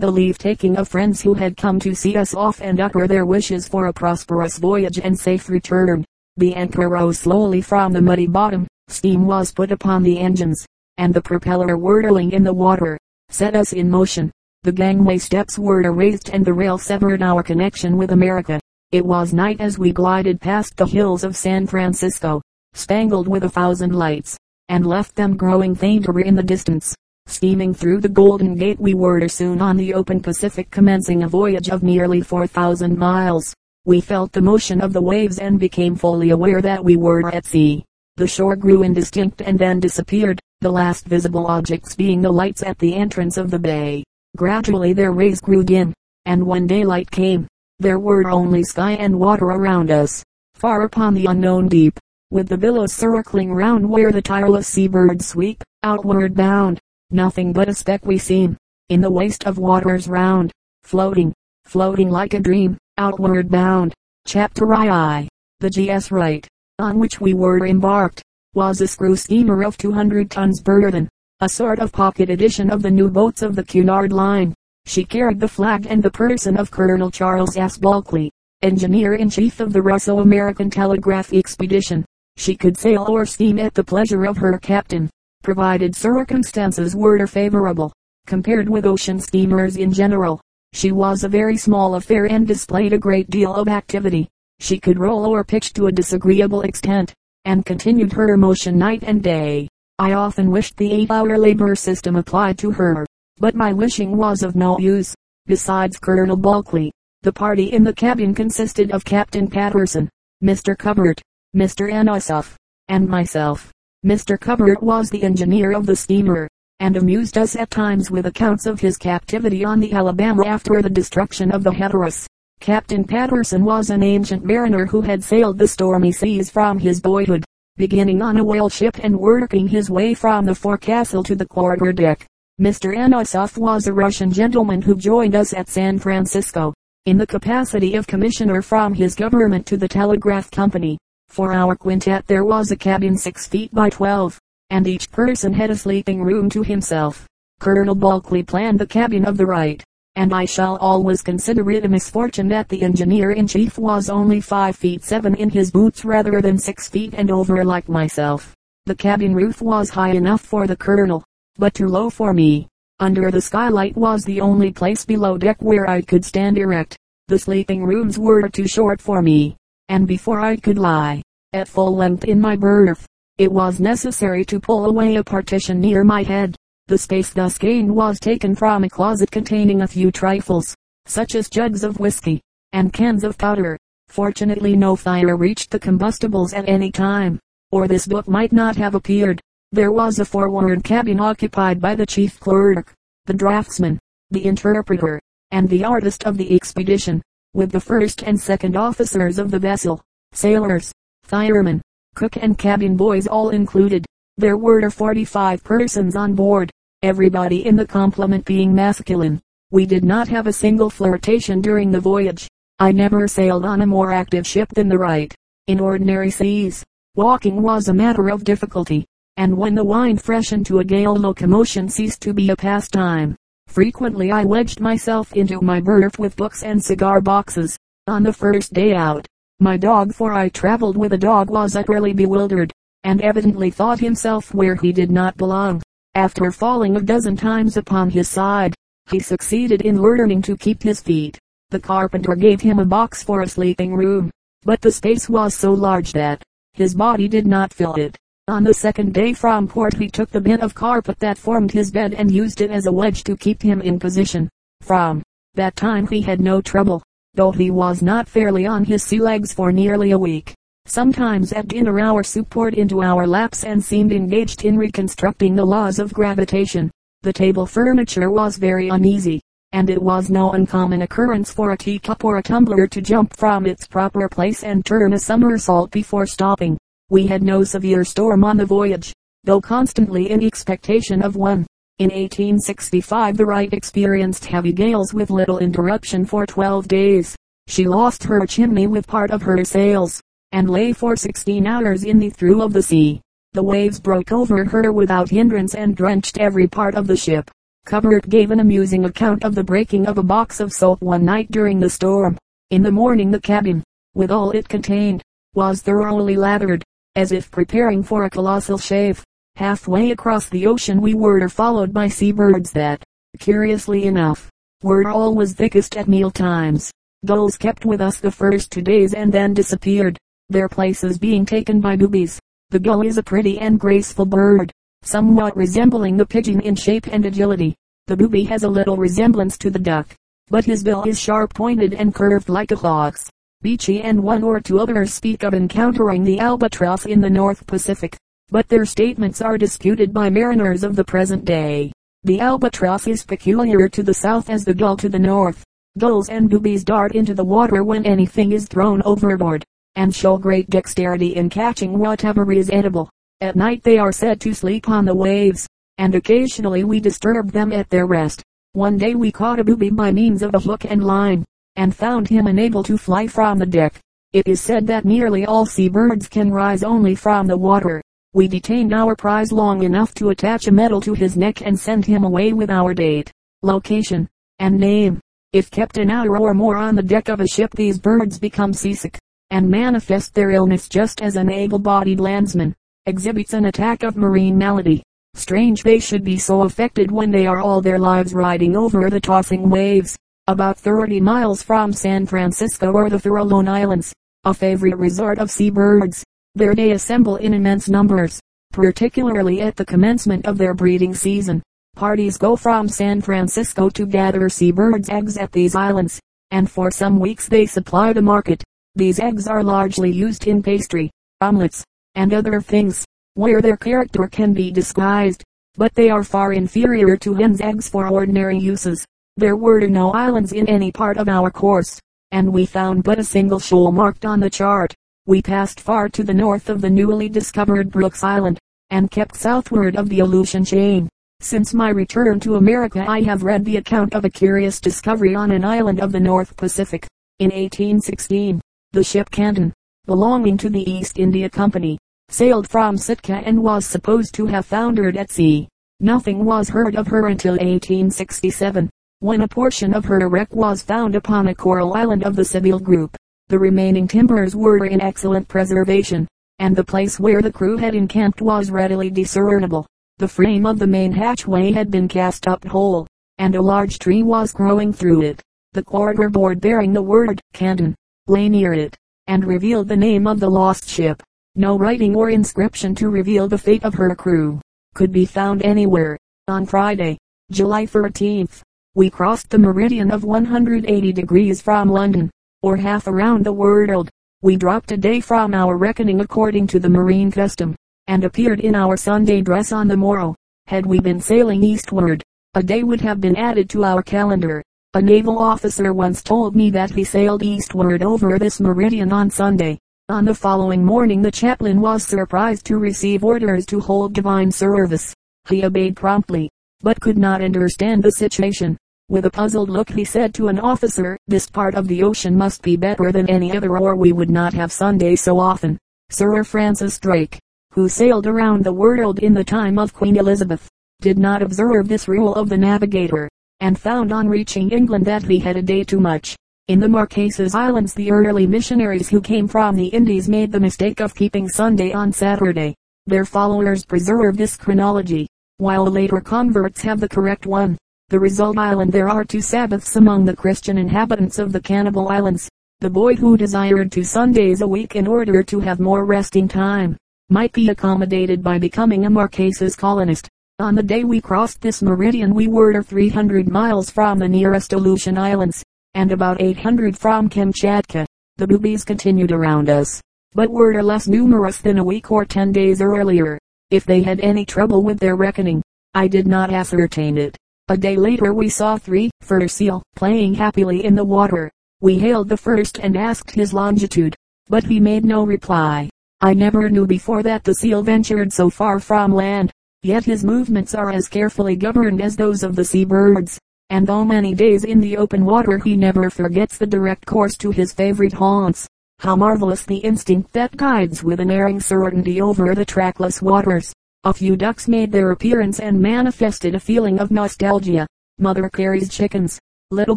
the 0.00 0.10
leave 0.10 0.38
taking 0.38 0.78
of 0.78 0.88
friends 0.88 1.20
who 1.20 1.34
had 1.34 1.58
come 1.58 1.78
to 1.80 1.94
see 1.94 2.16
us 2.16 2.34
off 2.34 2.62
and 2.62 2.80
utter 2.80 3.06
their 3.06 3.26
wishes 3.26 3.68
for 3.68 3.88
a 3.88 3.92
prosperous 3.92 4.56
voyage 4.56 4.98
and 4.98 5.18
safe 5.18 5.50
return. 5.50 6.06
The 6.38 6.54
anchor 6.54 6.88
rose 6.88 7.18
slowly 7.18 7.60
from 7.60 7.92
the 7.92 8.00
muddy 8.00 8.26
bottom, 8.26 8.66
Steam 8.88 9.26
was 9.26 9.52
put 9.52 9.72
upon 9.72 10.02
the 10.02 10.18
engines, 10.18 10.64
and 10.96 11.12
the 11.12 11.20
propeller 11.20 11.76
whirling 11.76 12.32
in 12.32 12.44
the 12.44 12.54
water, 12.54 12.96
set 13.28 13.56
us 13.56 13.72
in 13.72 13.90
motion. 13.90 14.30
The 14.62 14.72
gangway 14.72 15.18
steps 15.18 15.58
were 15.58 15.92
raised 15.92 16.30
and 16.30 16.44
the 16.44 16.52
rail 16.52 16.78
severed 16.78 17.22
our 17.22 17.42
connection 17.42 17.96
with 17.96 18.12
America. 18.12 18.60
It 18.92 19.04
was 19.04 19.32
night 19.32 19.60
as 19.60 19.78
we 19.78 19.92
glided 19.92 20.40
past 20.40 20.76
the 20.76 20.86
hills 20.86 21.24
of 21.24 21.36
San 21.36 21.66
Francisco, 21.66 22.40
spangled 22.72 23.28
with 23.28 23.44
a 23.44 23.48
thousand 23.48 23.94
lights, 23.94 24.36
and 24.68 24.86
left 24.86 25.16
them 25.16 25.36
growing 25.36 25.74
fainter 25.74 26.20
in 26.20 26.34
the 26.34 26.42
distance. 26.42 26.94
Steaming 27.26 27.74
through 27.74 28.00
the 28.00 28.08
Golden 28.08 28.54
Gate 28.54 28.78
we 28.78 28.94
were 28.94 29.26
soon 29.26 29.60
on 29.60 29.76
the 29.76 29.94
open 29.94 30.20
Pacific 30.20 30.70
commencing 30.70 31.24
a 31.24 31.28
voyage 31.28 31.68
of 31.68 31.82
nearly 31.82 32.20
4,000 32.20 32.96
miles. 32.96 33.52
We 33.84 34.00
felt 34.00 34.32
the 34.32 34.40
motion 34.40 34.80
of 34.80 34.92
the 34.92 35.02
waves 35.02 35.38
and 35.40 35.58
became 35.58 35.96
fully 35.96 36.30
aware 36.30 36.62
that 36.62 36.84
we 36.84 36.96
were 36.96 37.28
at 37.34 37.44
sea. 37.44 37.84
The 38.16 38.26
shore 38.26 38.56
grew 38.56 38.82
indistinct 38.82 39.42
and 39.42 39.58
then 39.58 39.78
disappeared, 39.78 40.40
the 40.62 40.70
last 40.70 41.04
visible 41.04 41.48
objects 41.48 41.94
being 41.94 42.22
the 42.22 42.32
lights 42.32 42.62
at 42.62 42.78
the 42.78 42.94
entrance 42.94 43.36
of 43.36 43.50
the 43.50 43.58
bay. 43.58 44.04
Gradually 44.38 44.94
their 44.94 45.12
rays 45.12 45.38
grew 45.42 45.62
dim, 45.62 45.92
and 46.24 46.46
when 46.46 46.66
daylight 46.66 47.10
came, 47.10 47.46
there 47.78 47.98
were 47.98 48.30
only 48.30 48.62
sky 48.62 48.92
and 48.92 49.20
water 49.20 49.44
around 49.44 49.90
us. 49.90 50.24
Far 50.54 50.82
upon 50.82 51.12
the 51.12 51.26
unknown 51.26 51.68
deep, 51.68 51.98
with 52.30 52.48
the 52.48 52.56
billows 52.56 52.94
circling 52.94 53.52
round 53.52 53.86
where 53.86 54.10
the 54.10 54.22
tireless 54.22 54.66
seabirds 54.66 55.26
sweep, 55.26 55.62
outward 55.82 56.34
bound, 56.34 56.80
nothing 57.10 57.52
but 57.52 57.68
a 57.68 57.74
speck 57.74 58.06
we 58.06 58.16
seem, 58.16 58.56
in 58.88 59.02
the 59.02 59.10
waste 59.10 59.44
of 59.44 59.58
waters 59.58 60.08
round, 60.08 60.50
floating, 60.84 61.34
floating 61.66 62.10
like 62.10 62.32
a 62.32 62.40
dream, 62.40 62.78
outward 62.96 63.50
bound. 63.50 63.92
Chapter 64.26 64.64
II. 64.64 65.28
The 65.60 65.70
G.S. 65.70 66.10
Wright 66.10 66.48
on 66.78 66.98
which 66.98 67.20
we 67.22 67.32
were 67.32 67.66
embarked, 67.66 68.22
was 68.52 68.82
a 68.82 68.86
screw 68.86 69.16
steamer 69.16 69.64
of 69.64 69.78
200 69.78 70.30
tons 70.30 70.60
burden, 70.60 71.08
a 71.40 71.48
sort 71.48 71.78
of 71.78 71.90
pocket 71.90 72.28
edition 72.28 72.70
of 72.70 72.82
the 72.82 72.90
new 72.90 73.08
boats 73.08 73.40
of 73.40 73.56
the 73.56 73.64
Cunard 73.64 74.12
line. 74.12 74.52
She 74.84 75.02
carried 75.02 75.40
the 75.40 75.48
flag 75.48 75.86
and 75.88 76.02
the 76.02 76.10
person 76.10 76.58
of 76.58 76.70
Colonel 76.70 77.10
Charles 77.10 77.56
S. 77.56 77.78
Bulkeley, 77.78 78.30
engineer-in-chief 78.60 79.58
of 79.60 79.72
the 79.72 79.80
Russo-American 79.80 80.68
Telegraph 80.68 81.32
Expedition. 81.32 82.04
She 82.36 82.54
could 82.54 82.76
sail 82.76 83.06
or 83.08 83.24
steam 83.24 83.58
at 83.58 83.72
the 83.72 83.84
pleasure 83.84 84.26
of 84.26 84.36
her 84.36 84.58
captain, 84.58 85.08
provided 85.42 85.96
circumstances 85.96 86.94
were 86.94 87.26
favorable. 87.26 87.90
Compared 88.26 88.68
with 88.68 88.84
ocean 88.84 89.18
steamers 89.18 89.76
in 89.76 89.92
general, 89.92 90.42
she 90.74 90.92
was 90.92 91.24
a 91.24 91.28
very 91.28 91.56
small 91.56 91.94
affair 91.94 92.26
and 92.26 92.46
displayed 92.46 92.92
a 92.92 92.98
great 92.98 93.30
deal 93.30 93.54
of 93.54 93.66
activity. 93.66 94.28
She 94.60 94.78
could 94.78 94.98
roll 94.98 95.26
or 95.26 95.44
pitch 95.44 95.72
to 95.74 95.86
a 95.86 95.92
disagreeable 95.92 96.62
extent, 96.62 97.12
and 97.44 97.66
continued 97.66 98.12
her 98.12 98.36
motion 98.36 98.78
night 98.78 99.04
and 99.04 99.22
day. 99.22 99.68
I 99.98 100.12
often 100.12 100.50
wished 100.50 100.76
the 100.76 100.92
eight-hour 100.92 101.38
labor 101.38 101.74
system 101.74 102.16
applied 102.16 102.58
to 102.58 102.70
her, 102.72 103.06
but 103.38 103.54
my 103.54 103.72
wishing 103.72 104.16
was 104.16 104.42
of 104.42 104.56
no 104.56 104.78
use. 104.78 105.14
Besides 105.46 105.98
Colonel 105.98 106.36
Bulkeley, 106.36 106.90
the 107.22 107.32
party 107.32 107.72
in 107.72 107.84
the 107.84 107.92
cabin 107.92 108.34
consisted 108.34 108.90
of 108.90 109.04
Captain 109.04 109.48
Patterson, 109.48 110.08
Mr. 110.42 110.76
Covert, 110.76 111.22
Mr. 111.56 111.90
Anossoff, 111.90 112.56
and 112.88 113.08
myself. 113.08 113.72
Mr. 114.04 114.38
Covert 114.38 114.82
was 114.82 115.08
the 115.10 115.22
engineer 115.22 115.72
of 115.72 115.86
the 115.86 115.96
steamer, 115.96 116.48
and 116.80 116.96
amused 116.96 117.38
us 117.38 117.56
at 117.56 117.70
times 117.70 118.10
with 118.10 118.26
accounts 118.26 118.66
of 118.66 118.80
his 118.80 118.96
captivity 118.96 119.64
on 119.64 119.80
the 119.80 119.92
Alabama 119.92 120.44
after 120.46 120.82
the 120.82 120.90
destruction 120.90 121.50
of 121.50 121.62
the 121.62 121.72
Hatteras. 121.72 122.26
Captain 122.60 123.04
Patterson 123.04 123.64
was 123.64 123.90
an 123.90 124.02
ancient 124.02 124.44
mariner 124.44 124.86
who 124.86 125.00
had 125.00 125.22
sailed 125.22 125.56
the 125.56 125.68
stormy 125.68 126.10
seas 126.10 126.50
from 126.50 126.78
his 126.80 127.00
boyhood, 127.00 127.44
beginning 127.76 128.20
on 128.22 128.38
a 128.38 128.44
whale 128.44 128.68
ship 128.68 128.98
and 129.04 129.16
working 129.16 129.68
his 129.68 129.88
way 129.88 130.14
from 130.14 130.44
the 130.44 130.54
forecastle 130.54 131.22
to 131.22 131.36
the 131.36 131.46
quarter 131.46 131.92
deck. 131.92 132.26
Mr. 132.60 132.96
Anossoff 132.96 133.56
was 133.56 133.86
a 133.86 133.92
Russian 133.92 134.32
gentleman 134.32 134.82
who 134.82 134.96
joined 134.96 135.36
us 135.36 135.54
at 135.54 135.68
San 135.68 135.98
Francisco, 135.98 136.74
in 137.04 137.18
the 137.18 137.26
capacity 137.26 137.94
of 137.94 138.06
commissioner 138.08 138.60
from 138.62 138.94
his 138.94 139.14
government 139.14 139.64
to 139.66 139.76
the 139.76 139.86
telegraph 139.86 140.50
company. 140.50 140.98
For 141.28 141.52
our 141.52 141.76
quintet 141.76 142.26
there 142.26 142.44
was 142.44 142.72
a 142.72 142.76
cabin 142.76 143.16
six 143.16 143.46
feet 143.46 143.72
by 143.72 143.90
twelve, 143.90 144.40
and 144.70 144.88
each 144.88 145.12
person 145.12 145.52
had 145.52 145.70
a 145.70 145.76
sleeping 145.76 146.20
room 146.20 146.50
to 146.50 146.62
himself. 146.62 147.26
Colonel 147.60 147.94
Bulkeley 147.94 148.42
planned 148.42 148.80
the 148.80 148.86
cabin 148.86 149.24
of 149.24 149.36
the 149.36 149.46
Wright 149.46 149.84
and 150.16 150.32
I 150.32 150.46
shall 150.46 150.76
always 150.78 151.20
consider 151.20 151.70
it 151.70 151.84
a 151.84 151.88
misfortune 151.88 152.48
that 152.48 152.68
the 152.68 152.82
engineer-in-chief 152.82 153.78
was 153.78 154.08
only 154.08 154.40
five 154.40 154.74
feet 154.74 155.04
seven 155.04 155.34
in 155.34 155.50
his 155.50 155.70
boots 155.70 156.04
rather 156.04 156.40
than 156.40 156.58
six 156.58 156.88
feet 156.88 157.14
and 157.14 157.30
over 157.30 157.62
like 157.64 157.88
myself. 157.88 158.54
The 158.86 158.94
cabin 158.94 159.34
roof 159.34 159.60
was 159.60 159.90
high 159.90 160.12
enough 160.12 160.40
for 160.40 160.66
the 160.66 160.76
colonel, 160.76 161.22
but 161.58 161.74
too 161.74 161.86
low 161.86 162.08
for 162.08 162.32
me. 162.32 162.66
Under 162.98 163.30
the 163.30 163.42
skylight 163.42 163.94
was 163.94 164.24
the 164.24 164.40
only 164.40 164.72
place 164.72 165.04
below 165.04 165.36
deck 165.36 165.58
where 165.60 165.88
I 165.88 166.00
could 166.00 166.24
stand 166.24 166.56
erect. 166.56 166.96
The 167.28 167.38
sleeping 167.38 167.84
rooms 167.84 168.18
were 168.18 168.48
too 168.48 168.66
short 168.66 169.02
for 169.02 169.20
me, 169.20 169.56
and 169.90 170.06
before 170.08 170.40
I 170.40 170.56
could 170.56 170.78
lie 170.78 171.22
at 171.52 171.68
full 171.68 171.94
length 171.94 172.24
in 172.24 172.40
my 172.40 172.56
berth, 172.56 173.06
it 173.36 173.52
was 173.52 173.80
necessary 173.80 174.46
to 174.46 174.60
pull 174.60 174.86
away 174.86 175.16
a 175.16 175.24
partition 175.24 175.78
near 175.78 176.04
my 176.04 176.22
head. 176.22 176.56
The 176.88 176.98
space 176.98 177.32
thus 177.32 177.58
gained 177.58 177.92
was 177.92 178.20
taken 178.20 178.54
from 178.54 178.84
a 178.84 178.88
closet 178.88 179.28
containing 179.32 179.82
a 179.82 179.88
few 179.88 180.12
trifles, 180.12 180.72
such 181.04 181.34
as 181.34 181.50
jugs 181.50 181.82
of 181.82 181.98
whiskey, 181.98 182.40
and 182.72 182.92
cans 182.92 183.24
of 183.24 183.36
powder. 183.36 183.76
Fortunately 184.06 184.76
no 184.76 184.94
fire 184.94 185.36
reached 185.36 185.72
the 185.72 185.80
combustibles 185.80 186.54
at 186.54 186.68
any 186.68 186.92
time, 186.92 187.40
or 187.72 187.88
this 187.88 188.06
book 188.06 188.28
might 188.28 188.52
not 188.52 188.76
have 188.76 188.94
appeared. 188.94 189.40
There 189.72 189.90
was 189.90 190.20
a 190.20 190.24
forward 190.24 190.84
cabin 190.84 191.18
occupied 191.18 191.80
by 191.80 191.96
the 191.96 192.06
chief 192.06 192.38
clerk, 192.38 192.94
the 193.24 193.34
draftsman, 193.34 193.98
the 194.30 194.44
interpreter, 194.44 195.20
and 195.50 195.68
the 195.68 195.82
artist 195.82 196.22
of 196.22 196.36
the 196.36 196.54
expedition, 196.54 197.20
with 197.52 197.72
the 197.72 197.80
first 197.80 198.22
and 198.22 198.40
second 198.40 198.76
officers 198.76 199.40
of 199.40 199.50
the 199.50 199.58
vessel, 199.58 200.00
sailors, 200.30 200.92
firemen, 201.24 201.82
cook 202.14 202.36
and 202.36 202.56
cabin 202.56 202.96
boys 202.96 203.26
all 203.26 203.50
included. 203.50 204.06
There 204.38 204.56
were 204.56 204.88
45 204.88 205.64
persons 205.64 206.14
on 206.14 206.34
board, 206.34 206.70
everybody 207.02 207.66
in 207.66 207.76
the 207.76 207.86
complement 207.86 208.44
being 208.44 208.74
masculine. 208.74 209.40
We 209.70 209.86
did 209.86 210.04
not 210.04 210.28
have 210.28 210.46
a 210.46 210.52
single 210.52 210.90
flirtation 210.90 211.60
during 211.60 211.90
the 211.90 212.00
voyage. 212.00 212.48
I 212.78 212.92
never 212.92 213.26
sailed 213.26 213.64
on 213.64 213.82
a 213.82 213.86
more 213.86 214.12
active 214.12 214.46
ship 214.46 214.68
than 214.74 214.88
the 214.88 214.98
Wright. 214.98 215.34
In 215.66 215.80
ordinary 215.80 216.30
seas, 216.30 216.84
walking 217.14 217.62
was 217.62 217.88
a 217.88 217.94
matter 217.94 218.28
of 218.28 218.44
difficulty, 218.44 219.06
and 219.36 219.56
when 219.56 219.74
the 219.74 219.84
wind 219.84 220.22
freshened 220.22 220.66
to 220.66 220.78
a 220.78 220.84
gale 220.84 221.14
locomotion 221.14 221.88
ceased 221.88 222.20
to 222.22 222.32
be 222.32 222.50
a 222.50 222.56
pastime. 222.56 223.36
Frequently 223.66 224.30
I 224.30 224.44
wedged 224.44 224.80
myself 224.80 225.32
into 225.32 225.60
my 225.60 225.80
berth 225.80 226.18
with 226.18 226.36
books 226.36 226.62
and 226.62 226.82
cigar 226.82 227.20
boxes. 227.20 227.76
On 228.06 228.22
the 228.22 228.32
first 228.32 228.72
day 228.72 228.94
out, 228.94 229.26
my 229.58 229.76
dog 229.76 230.14
for 230.14 230.32
I 230.32 230.48
traveled 230.48 230.96
with 230.96 231.12
a 231.12 231.18
dog 231.18 231.50
was 231.50 231.76
utterly 231.76 232.12
bewildered, 232.12 232.72
and 233.04 233.20
evidently 233.20 233.70
thought 233.70 234.00
himself 234.00 234.54
where 234.54 234.76
he 234.76 234.92
did 234.92 235.10
not 235.10 235.36
belong. 235.36 235.82
After 236.16 236.50
falling 236.50 236.96
a 236.96 237.02
dozen 237.02 237.36
times 237.36 237.76
upon 237.76 238.08
his 238.08 238.26
side, 238.26 238.74
he 239.10 239.20
succeeded 239.20 239.82
in 239.82 240.00
learning 240.00 240.40
to 240.42 240.56
keep 240.56 240.82
his 240.82 241.02
feet. 241.02 241.38
The 241.68 241.78
carpenter 241.78 242.34
gave 242.34 242.62
him 242.62 242.78
a 242.78 242.86
box 242.86 243.22
for 243.22 243.42
a 243.42 243.46
sleeping 243.46 243.94
room, 243.94 244.30
but 244.64 244.80
the 244.80 244.90
space 244.90 245.28
was 245.28 245.54
so 245.54 245.74
large 245.74 246.14
that 246.14 246.42
his 246.72 246.94
body 246.94 247.28
did 247.28 247.46
not 247.46 247.74
fill 247.74 247.96
it. 247.96 248.16
On 248.48 248.64
the 248.64 248.72
second 248.72 249.12
day 249.12 249.34
from 249.34 249.68
port 249.68 249.92
he 249.92 250.08
took 250.08 250.30
the 250.30 250.40
bit 250.40 250.62
of 250.62 250.74
carpet 250.74 251.18
that 251.18 251.36
formed 251.36 251.72
his 251.72 251.90
bed 251.90 252.14
and 252.14 252.30
used 252.30 252.62
it 252.62 252.70
as 252.70 252.86
a 252.86 252.92
wedge 252.92 253.22
to 253.24 253.36
keep 253.36 253.60
him 253.60 253.82
in 253.82 253.98
position. 253.98 254.48
From 254.80 255.22
that 255.52 255.76
time 255.76 256.06
he 256.06 256.22
had 256.22 256.40
no 256.40 256.62
trouble, 256.62 257.02
though 257.34 257.52
he 257.52 257.70
was 257.70 258.00
not 258.00 258.26
fairly 258.26 258.64
on 258.64 258.86
his 258.86 259.02
sea 259.02 259.20
legs 259.20 259.52
for 259.52 259.70
nearly 259.70 260.12
a 260.12 260.18
week. 260.18 260.54
Sometimes 260.86 261.52
at 261.52 261.68
dinner 261.68 262.00
our 262.00 262.22
soup 262.22 262.48
poured 262.48 262.74
into 262.74 263.02
our 263.02 263.26
laps 263.26 263.64
and 263.64 263.84
seemed 263.84 264.12
engaged 264.12 264.64
in 264.64 264.78
reconstructing 264.78 265.54
the 265.54 265.64
laws 265.64 265.98
of 265.98 266.14
gravitation. 266.14 266.90
The 267.22 267.32
table 267.32 267.66
furniture 267.66 268.30
was 268.30 268.56
very 268.56 268.88
uneasy 268.88 269.42
and 269.72 269.90
it 269.90 270.00
was 270.00 270.30
no 270.30 270.52
uncommon 270.52 271.02
occurrence 271.02 271.52
for 271.52 271.72
a 271.72 271.76
teacup 271.76 272.24
or 272.24 272.38
a 272.38 272.42
tumbler 272.42 272.86
to 272.86 273.02
jump 273.02 273.36
from 273.36 273.66
its 273.66 273.86
proper 273.86 274.26
place 274.26 274.64
and 274.64 274.86
turn 274.86 275.12
a 275.12 275.18
somersault 275.18 275.90
before 275.90 276.26
stopping. 276.26 276.78
We 277.10 277.26
had 277.26 277.42
no 277.42 277.62
severe 277.62 278.02
storm 278.02 278.42
on 278.42 278.56
the 278.56 278.64
voyage, 278.64 279.12
though 279.44 279.60
constantly 279.60 280.30
in 280.30 280.42
expectation 280.42 281.20
of 281.20 281.36
one. 281.36 281.66
In 281.98 282.10
1865 282.10 283.36
the 283.36 283.44
Wright 283.44 283.72
experienced 283.72 284.46
heavy 284.46 284.72
gales 284.72 285.12
with 285.12 285.30
little 285.30 285.58
interruption 285.58 286.24
for 286.24 286.46
12 286.46 286.88
days. 286.88 287.36
She 287.66 287.86
lost 287.86 288.24
her 288.24 288.46
chimney 288.46 288.86
with 288.86 289.06
part 289.06 289.30
of 289.30 289.42
her 289.42 289.62
sails, 289.64 290.22
and 290.52 290.70
lay 290.70 290.92
for 290.92 291.16
16 291.16 291.66
hours 291.66 292.04
in 292.04 292.18
the 292.18 292.30
through 292.30 292.62
of 292.62 292.72
the 292.72 292.82
sea. 292.82 293.20
The 293.52 293.62
waves 293.62 293.98
broke 293.98 294.32
over 294.32 294.64
her 294.64 294.92
without 294.92 295.30
hindrance 295.30 295.74
and 295.74 295.96
drenched 295.96 296.38
every 296.38 296.66
part 296.66 296.94
of 296.94 297.06
the 297.06 297.16
ship. 297.16 297.50
Covert 297.86 298.28
gave 298.28 298.50
an 298.50 298.60
amusing 298.60 299.04
account 299.04 299.44
of 299.44 299.54
the 299.54 299.64
breaking 299.64 300.06
of 300.06 300.18
a 300.18 300.22
box 300.22 300.60
of 300.60 300.72
soap 300.72 301.00
one 301.00 301.24
night 301.24 301.50
during 301.50 301.80
the 301.80 301.88
storm. 301.88 302.36
In 302.70 302.82
the 302.82 302.90
morning 302.90 303.30
the 303.30 303.40
cabin, 303.40 303.84
with 304.14 304.30
all 304.30 304.50
it 304.50 304.68
contained, 304.68 305.22
was 305.54 305.82
thoroughly 305.82 306.36
lathered, 306.36 306.82
as 307.14 307.32
if 307.32 307.50
preparing 307.50 308.02
for 308.02 308.24
a 308.24 308.30
colossal 308.30 308.76
shave. 308.76 309.24
Halfway 309.54 310.10
across 310.10 310.48
the 310.48 310.66
ocean 310.66 311.00
we 311.00 311.14
were 311.14 311.48
followed 311.48 311.94
by 311.94 312.08
seabirds 312.08 312.72
that, 312.72 313.02
curiously 313.38 314.04
enough, 314.04 314.50
were 314.82 315.08
always 315.08 315.54
thickest 315.54 315.96
at 315.96 316.08
meal 316.08 316.30
times. 316.30 316.90
Gulls 317.24 317.56
kept 317.56 317.86
with 317.86 318.00
us 318.00 318.20
the 318.20 318.30
first 318.30 318.70
two 318.70 318.82
days 318.82 319.14
and 319.14 319.32
then 319.32 319.54
disappeared, 319.54 320.18
their 320.48 320.68
places 320.68 321.18
being 321.18 321.44
taken 321.44 321.80
by 321.80 321.96
boobies. 321.96 322.40
The 322.70 322.78
gull 322.78 323.02
is 323.02 323.18
a 323.18 323.22
pretty 323.22 323.58
and 323.58 323.78
graceful 323.78 324.26
bird, 324.26 324.72
somewhat 325.02 325.56
resembling 325.56 326.16
the 326.16 326.26
pigeon 326.26 326.60
in 326.60 326.74
shape 326.74 327.06
and 327.06 327.24
agility. 327.26 327.74
The 328.06 328.16
booby 328.16 328.44
has 328.44 328.62
a 328.62 328.68
little 328.68 328.96
resemblance 328.96 329.58
to 329.58 329.70
the 329.70 329.78
duck, 329.78 330.14
but 330.48 330.64
his 330.64 330.84
bill 330.84 331.02
is 331.04 331.18
sharp 331.18 331.54
pointed 331.54 331.94
and 331.94 332.14
curved 332.14 332.48
like 332.48 332.70
a 332.70 332.76
hawk's. 332.76 333.28
Beechey 333.64 334.04
and 334.04 334.22
one 334.22 334.44
or 334.44 334.60
two 334.60 334.78
others 334.78 335.12
speak 335.12 335.42
of 335.42 335.54
encountering 335.54 336.22
the 336.22 336.38
albatross 336.38 337.06
in 337.06 337.20
the 337.20 337.30
North 337.30 337.66
Pacific, 337.66 338.16
but 338.50 338.68
their 338.68 338.84
statements 338.84 339.40
are 339.40 339.58
disputed 339.58 340.12
by 340.12 340.30
mariners 340.30 340.84
of 340.84 340.94
the 340.94 341.04
present 341.04 341.44
day. 341.44 341.90
The 342.22 342.38
albatross 342.38 343.06
is 343.06 343.24
peculiar 343.24 343.88
to 343.88 344.02
the 344.02 344.14
south 344.14 344.50
as 344.50 344.64
the 344.64 344.74
gull 344.74 344.96
to 344.98 345.08
the 345.08 345.18
north. 345.18 345.64
Gulls 345.98 346.28
and 346.28 346.50
boobies 346.50 346.84
dart 346.84 347.14
into 347.14 347.34
the 347.34 347.44
water 347.44 347.82
when 347.82 348.04
anything 348.04 348.52
is 348.52 348.68
thrown 348.68 349.02
overboard, 349.02 349.64
and 349.96 350.14
show 350.14 350.38
great 350.38 350.70
dexterity 350.70 351.34
in 351.34 351.50
catching 351.50 351.98
whatever 351.98 352.52
is 352.52 352.70
edible. 352.70 353.10
At 353.40 353.56
night 353.56 353.82
they 353.82 353.98
are 353.98 354.12
said 354.12 354.40
to 354.42 354.54
sleep 354.54 354.88
on 354.88 355.04
the 355.04 355.14
waves, 355.14 355.66
and 355.98 356.14
occasionally 356.14 356.84
we 356.84 357.00
disturb 357.00 357.50
them 357.50 357.72
at 357.72 357.90
their 357.90 358.06
rest. 358.06 358.42
One 358.72 358.98
day 358.98 359.14
we 359.14 359.32
caught 359.32 359.58
a 359.58 359.64
booby 359.64 359.90
by 359.90 360.12
means 360.12 360.42
of 360.42 360.54
a 360.54 360.60
hook 360.60 360.84
and 360.84 361.02
line, 361.02 361.44
and 361.76 361.94
found 361.94 362.28
him 362.28 362.46
unable 362.46 362.82
to 362.84 362.98
fly 362.98 363.26
from 363.26 363.58
the 363.58 363.66
deck. 363.66 363.98
It 364.32 364.46
is 364.46 364.60
said 364.60 364.86
that 364.88 365.04
nearly 365.04 365.46
all 365.46 365.64
sea 365.64 365.88
birds 365.88 366.28
can 366.28 366.50
rise 366.50 366.82
only 366.82 367.14
from 367.14 367.46
the 367.46 367.56
water. 367.56 368.02
We 368.34 368.48
detained 368.48 368.92
our 368.92 369.16
prize 369.16 369.50
long 369.50 369.82
enough 369.82 370.12
to 370.14 370.28
attach 370.28 370.66
a 370.66 370.72
medal 370.72 371.00
to 371.00 371.14
his 371.14 371.38
neck 371.38 371.62
and 371.62 371.78
send 371.78 372.04
him 372.04 372.22
away 372.22 372.52
with 372.52 372.70
our 372.70 372.92
date, 372.92 373.32
location, 373.62 374.28
and 374.58 374.78
name. 374.78 375.20
If 375.54 375.70
kept 375.70 375.96
an 375.96 376.10
hour 376.10 376.38
or 376.38 376.52
more 376.52 376.76
on 376.76 376.96
the 376.96 377.02
deck 377.02 377.30
of 377.30 377.40
a 377.40 377.48
ship 377.48 377.70
these 377.74 377.98
birds 377.98 378.38
become 378.38 378.74
seasick, 378.74 379.18
and 379.50 379.68
manifest 379.68 380.34
their 380.34 380.50
illness 380.50 380.88
just 380.88 381.22
as 381.22 381.36
an 381.36 381.50
able-bodied 381.50 382.20
landsman 382.20 382.74
exhibits 383.06 383.52
an 383.52 383.66
attack 383.66 384.02
of 384.02 384.16
marine 384.16 384.58
malady. 384.58 385.02
Strange 385.34 385.82
they 385.82 386.00
should 386.00 386.24
be 386.24 386.38
so 386.38 386.62
affected 386.62 387.10
when 387.10 387.30
they 387.30 387.46
are 387.46 387.60
all 387.60 387.80
their 387.80 387.98
lives 387.98 388.34
riding 388.34 388.74
over 388.74 389.08
the 389.08 389.20
tossing 389.20 389.70
waves. 389.70 390.16
About 390.48 390.78
30 390.78 391.20
miles 391.20 391.62
from 391.62 391.92
San 391.92 392.26
Francisco 392.26 392.96
are 392.96 393.08
the 393.08 393.18
Farallone 393.18 393.68
Islands, 393.68 394.12
a 394.44 394.54
favorite 394.54 394.96
resort 394.96 395.38
of 395.38 395.50
seabirds. 395.50 396.24
There 396.54 396.74
they 396.74 396.92
assemble 396.92 397.36
in 397.36 397.52
immense 397.52 397.88
numbers, 397.88 398.40
particularly 398.72 399.60
at 399.60 399.76
the 399.76 399.84
commencement 399.84 400.46
of 400.46 400.58
their 400.58 400.74
breeding 400.74 401.14
season. 401.14 401.62
Parties 401.94 402.38
go 402.38 402.56
from 402.56 402.88
San 402.88 403.20
Francisco 403.20 403.88
to 403.90 404.06
gather 404.06 404.48
seabirds' 404.48 405.08
eggs 405.08 405.36
at 405.36 405.52
these 405.52 405.74
islands, 405.74 406.20
and 406.50 406.70
for 406.70 406.90
some 406.90 407.18
weeks 407.18 407.48
they 407.48 407.66
supply 407.66 408.12
the 408.12 408.22
market. 408.22 408.64
These 408.96 409.20
eggs 409.20 409.46
are 409.46 409.62
largely 409.62 410.10
used 410.10 410.46
in 410.46 410.62
pastry, 410.62 411.10
omelets, 411.42 411.84
and 412.14 412.32
other 412.32 412.62
things, 412.62 413.04
where 413.34 413.60
their 413.60 413.76
character 413.76 414.26
can 414.26 414.54
be 414.54 414.70
disguised, 414.70 415.44
but 415.76 415.94
they 415.94 416.08
are 416.08 416.24
far 416.24 416.54
inferior 416.54 417.14
to 417.18 417.34
hen's 417.34 417.60
eggs 417.60 417.90
for 417.90 418.08
ordinary 418.08 418.58
uses. 418.58 419.04
There 419.36 419.54
were 419.54 419.86
no 419.86 420.12
islands 420.12 420.54
in 420.54 420.66
any 420.66 420.90
part 420.90 421.18
of 421.18 421.28
our 421.28 421.50
course, 421.50 422.00
and 422.30 422.50
we 422.50 422.64
found 422.64 423.04
but 423.04 423.18
a 423.18 423.24
single 423.24 423.58
shoal 423.58 423.92
marked 423.92 424.24
on 424.24 424.40
the 424.40 424.48
chart. 424.48 424.94
We 425.26 425.42
passed 425.42 425.78
far 425.78 426.08
to 426.08 426.24
the 426.24 426.32
north 426.32 426.70
of 426.70 426.80
the 426.80 426.88
newly 426.88 427.28
discovered 427.28 427.90
Brooks 427.90 428.24
Island, 428.24 428.58
and 428.88 429.10
kept 429.10 429.36
southward 429.36 429.96
of 429.96 430.08
the 430.08 430.20
Aleutian 430.20 430.64
chain. 430.64 431.10
Since 431.40 431.74
my 431.74 431.90
return 431.90 432.40
to 432.40 432.56
America 432.56 433.04
I 433.06 433.20
have 433.24 433.42
read 433.42 433.66
the 433.66 433.76
account 433.76 434.14
of 434.14 434.24
a 434.24 434.30
curious 434.30 434.80
discovery 434.80 435.34
on 435.34 435.50
an 435.50 435.66
island 435.66 436.00
of 436.00 436.12
the 436.12 436.20
North 436.20 436.56
Pacific. 436.56 437.06
In 437.38 437.50
1816, 437.50 438.62
the 438.92 439.04
ship 439.04 439.30
Canton, 439.30 439.72
belonging 440.06 440.56
to 440.56 440.70
the 440.70 440.90
East 440.90 441.18
India 441.18 441.50
Company, 441.50 441.98
sailed 442.28 442.68
from 442.68 442.96
Sitka 442.96 443.42
and 443.44 443.62
was 443.62 443.84
supposed 443.84 444.34
to 444.34 444.46
have 444.46 444.64
foundered 444.64 445.16
at 445.16 445.30
sea. 445.30 445.68
Nothing 446.00 446.44
was 446.44 446.70
heard 446.70 446.96
of 446.96 447.06
her 447.08 447.26
until 447.26 447.52
1867, 447.52 448.88
when 449.20 449.42
a 449.42 449.48
portion 449.48 449.92
of 449.92 450.06
her 450.06 450.26
wreck 450.28 450.54
was 450.54 450.82
found 450.82 451.14
upon 451.14 451.48
a 451.48 451.54
coral 451.54 451.94
island 451.94 452.24
of 452.24 452.36
the 452.36 452.42
Sybille 452.42 452.82
group. 452.82 453.16
The 453.48 453.58
remaining 453.58 454.08
timbers 454.08 454.56
were 454.56 454.86
in 454.86 455.00
excellent 455.00 455.46
preservation, 455.46 456.26
and 456.58 456.74
the 456.74 456.84
place 456.84 457.20
where 457.20 457.42
the 457.42 457.52
crew 457.52 457.76
had 457.76 457.94
encamped 457.94 458.40
was 458.40 458.70
readily 458.70 459.10
discernible. 459.10 459.86
The 460.18 460.28
frame 460.28 460.64
of 460.64 460.78
the 460.78 460.86
main 460.86 461.12
hatchway 461.12 461.72
had 461.72 461.90
been 461.90 462.08
cast 462.08 462.48
up 462.48 462.64
whole, 462.64 463.06
and 463.36 463.54
a 463.54 463.62
large 463.62 463.98
tree 463.98 464.22
was 464.22 464.54
growing 464.54 464.92
through 464.92 465.22
it. 465.22 465.42
The 465.74 465.84
quarter 465.84 466.30
board 466.30 466.62
bearing 466.62 466.94
the 466.94 467.02
word 467.02 467.42
Canton 467.52 467.94
lay 468.28 468.48
near 468.48 468.72
it, 468.72 468.96
and 469.26 469.44
revealed 469.44 469.88
the 469.88 469.96
name 469.96 470.26
of 470.26 470.40
the 470.40 470.50
lost 470.50 470.88
ship. 470.88 471.22
No 471.54 471.78
writing 471.78 472.14
or 472.14 472.30
inscription 472.30 472.94
to 472.96 473.08
reveal 473.08 473.48
the 473.48 473.58
fate 473.58 473.84
of 473.84 473.94
her 473.94 474.14
crew 474.14 474.60
could 474.94 475.12
be 475.12 475.24
found 475.26 475.62
anywhere. 475.62 476.18
On 476.48 476.66
Friday, 476.66 477.18
July 477.50 477.86
13th, 477.86 478.62
we 478.94 479.10
crossed 479.10 479.50
the 479.50 479.58
meridian 479.58 480.10
of 480.10 480.24
180 480.24 481.12
degrees 481.12 481.60
from 481.60 481.90
London, 481.90 482.30
or 482.62 482.76
half 482.76 483.06
around 483.06 483.44
the 483.44 483.52
world. 483.52 484.10
We 484.42 484.56
dropped 484.56 484.92
a 484.92 484.96
day 484.96 485.20
from 485.20 485.54
our 485.54 485.76
reckoning 485.76 486.20
according 486.20 486.66
to 486.68 486.78
the 486.78 486.88
marine 486.88 487.30
custom, 487.30 487.76
and 488.06 488.24
appeared 488.24 488.60
in 488.60 488.74
our 488.74 488.96
Sunday 488.96 489.40
dress 489.40 489.70
on 489.70 489.88
the 489.88 489.96
morrow. 489.96 490.34
Had 490.66 490.86
we 490.86 490.98
been 490.98 491.20
sailing 491.20 491.62
eastward, 491.62 492.22
a 492.54 492.62
day 492.62 492.82
would 492.82 493.00
have 493.00 493.20
been 493.20 493.36
added 493.36 493.68
to 493.70 493.84
our 493.84 494.02
calendar. 494.02 494.62
A 494.94 495.02
naval 495.02 495.38
officer 495.38 495.92
once 495.92 496.22
told 496.22 496.56
me 496.56 496.70
that 496.70 496.90
he 496.90 497.04
sailed 497.04 497.42
eastward 497.42 498.02
over 498.02 498.38
this 498.38 498.60
meridian 498.60 499.12
on 499.12 499.28
Sunday. 499.28 499.78
On 500.08 500.24
the 500.24 500.34
following 500.34 500.84
morning 500.84 501.20
the 501.20 501.30
chaplain 501.30 501.80
was 501.80 502.04
surprised 502.04 502.64
to 502.66 502.78
receive 502.78 503.24
orders 503.24 503.66
to 503.66 503.80
hold 503.80 504.14
divine 504.14 504.50
service. 504.50 505.14
He 505.48 505.64
obeyed 505.64 505.96
promptly, 505.96 506.48
but 506.80 507.00
could 507.00 507.18
not 507.18 507.42
understand 507.42 508.02
the 508.02 508.12
situation. 508.12 508.78
With 509.08 509.26
a 509.26 509.30
puzzled 509.30 509.68
look 509.68 509.90
he 509.90 510.04
said 510.04 510.32
to 510.34 510.48
an 510.48 510.58
officer, 510.58 511.18
this 511.26 511.48
part 511.50 511.74
of 511.74 511.88
the 511.88 512.02
ocean 512.02 512.36
must 512.36 512.62
be 512.62 512.76
better 512.76 513.12
than 513.12 513.28
any 513.28 513.56
other 513.56 513.76
or 513.76 513.96
we 513.96 514.12
would 514.12 514.30
not 514.30 514.54
have 514.54 514.72
Sunday 514.72 515.14
so 515.14 515.38
often. 515.38 515.78
Sir 516.10 516.42
Francis 516.44 516.98
Drake, 516.98 517.38
who 517.72 517.88
sailed 517.88 518.26
around 518.26 518.64
the 518.64 518.72
world 518.72 519.18
in 519.18 519.34
the 519.34 519.44
time 519.44 519.78
of 519.78 519.92
Queen 519.92 520.16
Elizabeth, 520.16 520.68
did 521.00 521.18
not 521.18 521.42
observe 521.42 521.88
this 521.88 522.08
rule 522.08 522.34
of 522.34 522.48
the 522.48 522.56
navigator, 522.56 523.28
and 523.60 523.78
found 523.78 524.12
on 524.12 524.28
reaching 524.28 524.70
England 524.70 525.04
that 525.04 525.22
he 525.22 525.38
had 525.38 525.56
a 525.56 525.62
day 525.62 525.82
too 525.84 526.00
much. 526.00 526.36
In 526.68 526.80
the 526.80 526.88
Marquesas 526.88 527.54
Islands 527.54 527.94
the 527.94 528.10
early 528.10 528.46
missionaries 528.46 529.08
who 529.08 529.20
came 529.20 529.46
from 529.46 529.76
the 529.76 529.86
Indies 529.86 530.28
made 530.28 530.52
the 530.52 530.60
mistake 530.60 531.00
of 531.00 531.14
keeping 531.14 531.48
Sunday 531.48 531.92
on 531.92 532.12
Saturday. 532.12 532.74
Their 533.06 533.24
followers 533.24 533.84
preserve 533.84 534.36
this 534.36 534.56
chronology, 534.56 535.28
while 535.58 535.86
later 535.86 536.20
converts 536.20 536.82
have 536.82 537.00
the 537.00 537.08
correct 537.08 537.46
one. 537.46 537.78
The 538.08 538.18
result 538.18 538.58
island 538.58 538.92
there 538.92 539.08
are 539.08 539.24
two 539.24 539.40
Sabbaths 539.40 539.96
among 539.96 540.24
the 540.24 540.36
Christian 540.36 540.76
inhabitants 540.76 541.38
of 541.38 541.52
the 541.52 541.60
Cannibal 541.60 542.08
Islands. 542.08 542.48
The 542.80 542.90
boy 542.90 543.14
who 543.14 543.36
desired 543.36 543.90
two 543.90 544.04
Sundays 544.04 544.60
a 544.60 544.68
week 544.68 544.96
in 544.96 545.06
order 545.06 545.42
to 545.42 545.60
have 545.60 545.80
more 545.80 546.04
resting 546.04 546.46
time, 546.46 546.96
might 547.30 547.52
be 547.52 547.70
accommodated 547.70 548.42
by 548.42 548.58
becoming 548.58 549.06
a 549.06 549.10
Marquesas 549.10 549.76
colonist. 549.76 550.28
On 550.58 550.74
the 550.74 550.82
day 550.82 551.04
we 551.04 551.20
crossed 551.20 551.60
this 551.60 551.82
meridian 551.82 552.34
we 552.34 552.48
were 552.48 552.82
300 552.82 553.46
miles 553.46 553.90
from 553.90 554.18
the 554.18 554.26
nearest 554.26 554.72
Aleutian 554.72 555.18
Islands, 555.18 555.62
and 555.92 556.10
about 556.10 556.40
800 556.40 556.96
from 556.96 557.28
Kamchatka. 557.28 558.06
The 558.38 558.46
boobies 558.46 558.82
continued 558.82 559.32
around 559.32 559.68
us, 559.68 560.00
but 560.32 560.50
were 560.50 560.82
less 560.82 561.08
numerous 561.08 561.58
than 561.58 561.76
a 561.76 561.84
week 561.84 562.10
or 562.10 562.24
ten 562.24 562.52
days 562.52 562.80
earlier. 562.80 563.38
If 563.70 563.84
they 563.84 564.00
had 564.00 564.18
any 564.20 564.46
trouble 564.46 564.82
with 564.82 564.98
their 564.98 565.14
reckoning, 565.14 565.60
I 565.92 566.08
did 566.08 566.26
not 566.26 566.50
ascertain 566.50 567.18
it. 567.18 567.36
A 567.68 567.76
day 567.76 567.96
later 567.96 568.32
we 568.32 568.48
saw 568.48 568.78
three 568.78 569.10
fur 569.20 569.46
seal 569.48 569.82
playing 569.94 570.32
happily 570.36 570.86
in 570.86 570.94
the 570.94 571.04
water. 571.04 571.50
We 571.82 571.98
hailed 571.98 572.30
the 572.30 572.38
first 572.38 572.78
and 572.78 572.96
asked 572.96 573.30
his 573.30 573.52
longitude, 573.52 574.16
but 574.48 574.64
he 574.64 574.80
made 574.80 575.04
no 575.04 575.22
reply. 575.26 575.90
I 576.22 576.32
never 576.32 576.70
knew 576.70 576.86
before 576.86 577.22
that 577.24 577.44
the 577.44 577.56
seal 577.56 577.82
ventured 577.82 578.32
so 578.32 578.48
far 578.48 578.80
from 578.80 579.12
land 579.12 579.52
yet 579.82 580.04
his 580.04 580.24
movements 580.24 580.74
are 580.74 580.90
as 580.90 581.08
carefully 581.08 581.56
governed 581.56 582.00
as 582.00 582.16
those 582.16 582.42
of 582.42 582.56
the 582.56 582.64
sea 582.64 582.84
birds, 582.84 583.38
and 583.70 583.86
though 583.86 584.04
many 584.04 584.34
days 584.34 584.64
in 584.64 584.80
the 584.80 584.96
open 584.96 585.24
water 585.24 585.58
he 585.58 585.76
never 585.76 586.10
forgets 586.10 586.58
the 586.58 586.66
direct 586.66 587.04
course 587.06 587.36
to 587.36 587.50
his 587.50 587.72
favorite 587.72 588.12
haunts. 588.12 588.66
How 589.00 589.14
marvelous 589.14 589.64
the 589.64 589.76
instinct 589.76 590.32
that 590.32 590.56
guides 590.56 591.04
with 591.04 591.20
unerring 591.20 591.60
certainty 591.60 592.22
over 592.22 592.54
the 592.54 592.64
trackless 592.64 593.20
waters. 593.20 593.72
A 594.04 594.14
few 594.14 594.36
ducks 594.36 594.68
made 594.68 594.90
their 594.90 595.10
appearance 595.10 595.60
and 595.60 595.80
manifested 595.80 596.54
a 596.54 596.60
feeling 596.60 596.98
of 596.98 597.10
nostalgia. 597.10 597.86
Mother 598.18 598.48
Carey's 598.48 598.88
chickens, 598.88 599.38
little 599.70 599.96